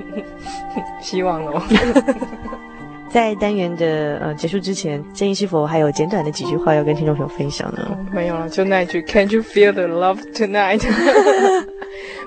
[1.02, 1.62] 希望哦。
[3.10, 7.88] 在单元的呃结束之前，建议是否还有简短的几句话要跟听众朋友分享呢？
[7.92, 10.82] 哦、没有了，就那一句，Can you feel the love tonight?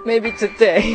[0.07, 0.95] Maybe today.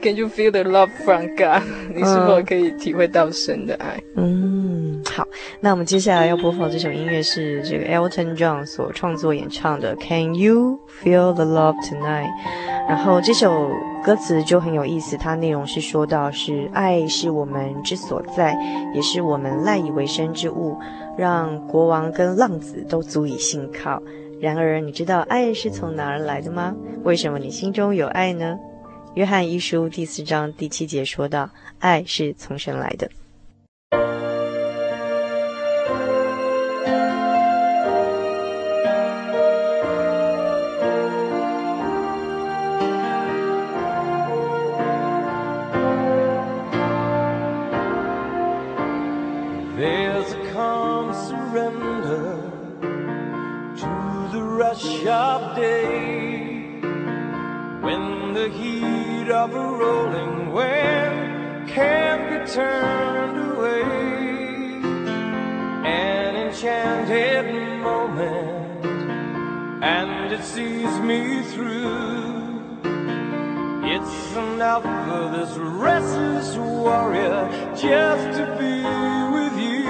[0.00, 1.64] Can you feel the love from God?
[1.92, 4.00] 你是否可以体会到神的爱？
[4.14, 5.26] 嗯，好，
[5.60, 12.30] 那我们接下来要播放这首音乐是这个 Elton John 所创作演唱的 Can you feel the love tonight?
[12.88, 13.72] 然后这首
[14.04, 18.56] 歌词就很有意思，它内容是说到是爱是我们之所在，
[18.94, 20.78] 也是我们赖以为生之物，
[21.16, 24.00] 让国王跟浪子都足以信靠。
[24.40, 26.74] 然而，你知道爱是从哪儿来的吗？
[27.02, 28.56] 为什么你心中有爱呢？
[29.14, 33.10] 约翰一书第四章第七节说道：“爱是从神来的。”
[57.88, 63.82] When the heat of a rolling wave can't be turned away,
[65.88, 67.46] an enchanted
[67.80, 68.84] moment,
[69.82, 72.60] and it sees me through.
[73.94, 78.82] It's enough for this restless warrior just to be
[79.34, 79.88] with you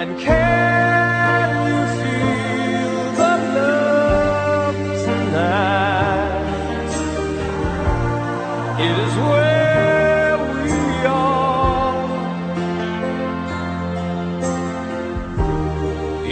[0.00, 0.89] and care.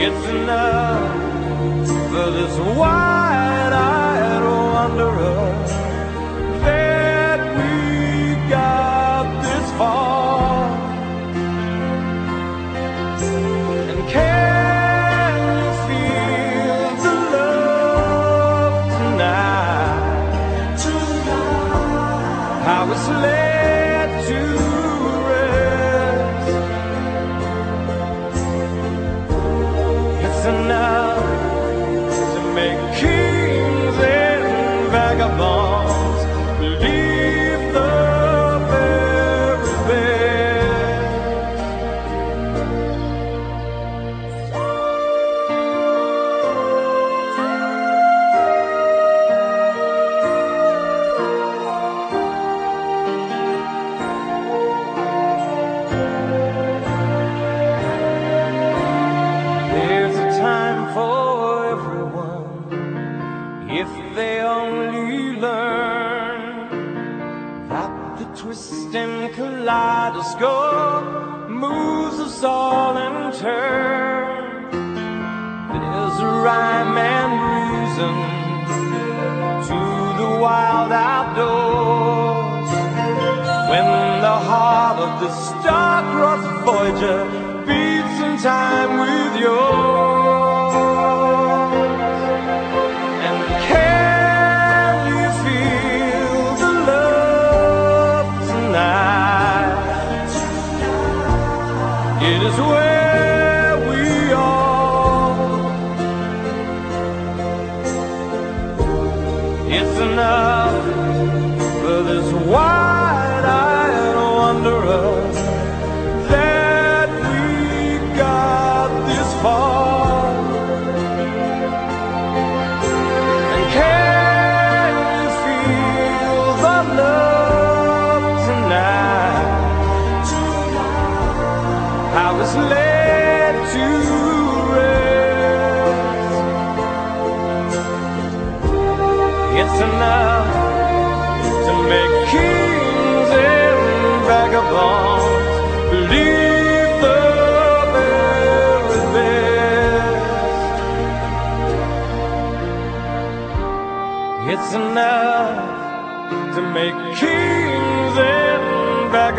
[0.01, 3.08] It's enough for this wide-eyed
[73.39, 74.71] turn.
[75.71, 78.15] There's a rhyme and reason
[79.69, 79.79] to
[80.21, 82.71] the wild outdoors
[83.71, 83.87] when
[84.21, 87.38] the heart of the star-crossed Voyager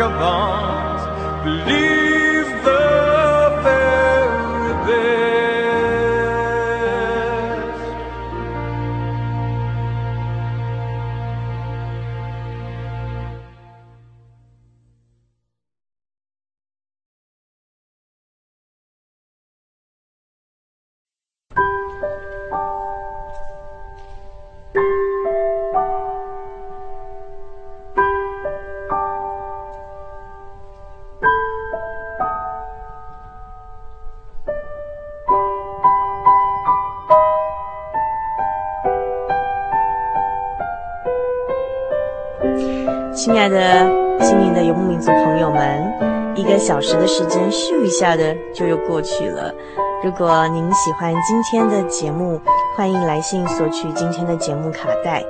[0.00, 0.69] vagabond.
[43.22, 49.54] 亲爱的心灵的游牧民族朋友们，一个小时的时间咻一下的就又过去了。
[50.02, 52.40] 如果您喜欢今天的节目，
[52.74, 55.22] 欢迎来信索取今天的节目卡带。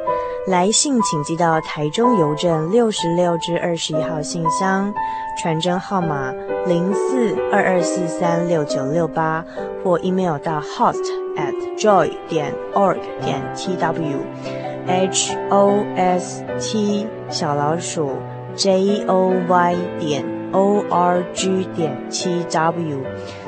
[0.46, 4.94] 来信请寄到台中邮政六十六至二十一号信箱，
[5.42, 6.32] 传真号码
[6.66, 9.44] 零四二二四三六九六八，
[9.82, 11.02] 或 email 到 host
[11.36, 18.10] at joy 点 org 点 tw，h o s t 小老鼠
[18.56, 23.02] j o y 点 o r g 点七 w。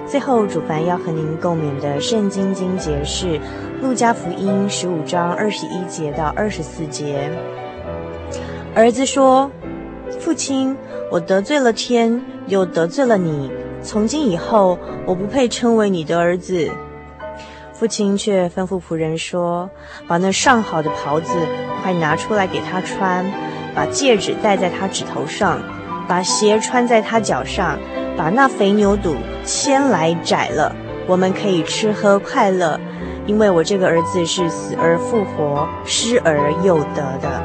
[0.06, 3.38] 最后，主凡要和您共勉的圣经经节是
[3.82, 7.30] 《路加福音》十五章二十一节到二十四节。
[8.74, 9.50] 儿子说
[10.20, 10.76] ：“父亲，
[11.10, 13.50] 我得罪了天，又得罪了你。
[13.82, 16.70] 从今以后，我不配称为你的儿子。”
[17.72, 19.68] 父亲却吩咐仆人说
[20.06, 21.34] ：“把那上好的袍子
[21.82, 23.24] 快拿出来给他穿，
[23.74, 25.58] 把戒指戴在他指头上，
[26.08, 27.78] 把鞋穿在他脚上。”
[28.14, 32.78] 把那肥牛肚牵来宰了，我们可以吃喝快乐，
[33.24, 37.42] 因为我这个儿子是死而复活、失而又得的。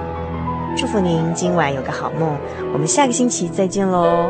[0.75, 2.37] 祝福您今晚有个好梦，
[2.73, 4.29] 我们下个星期再见喽。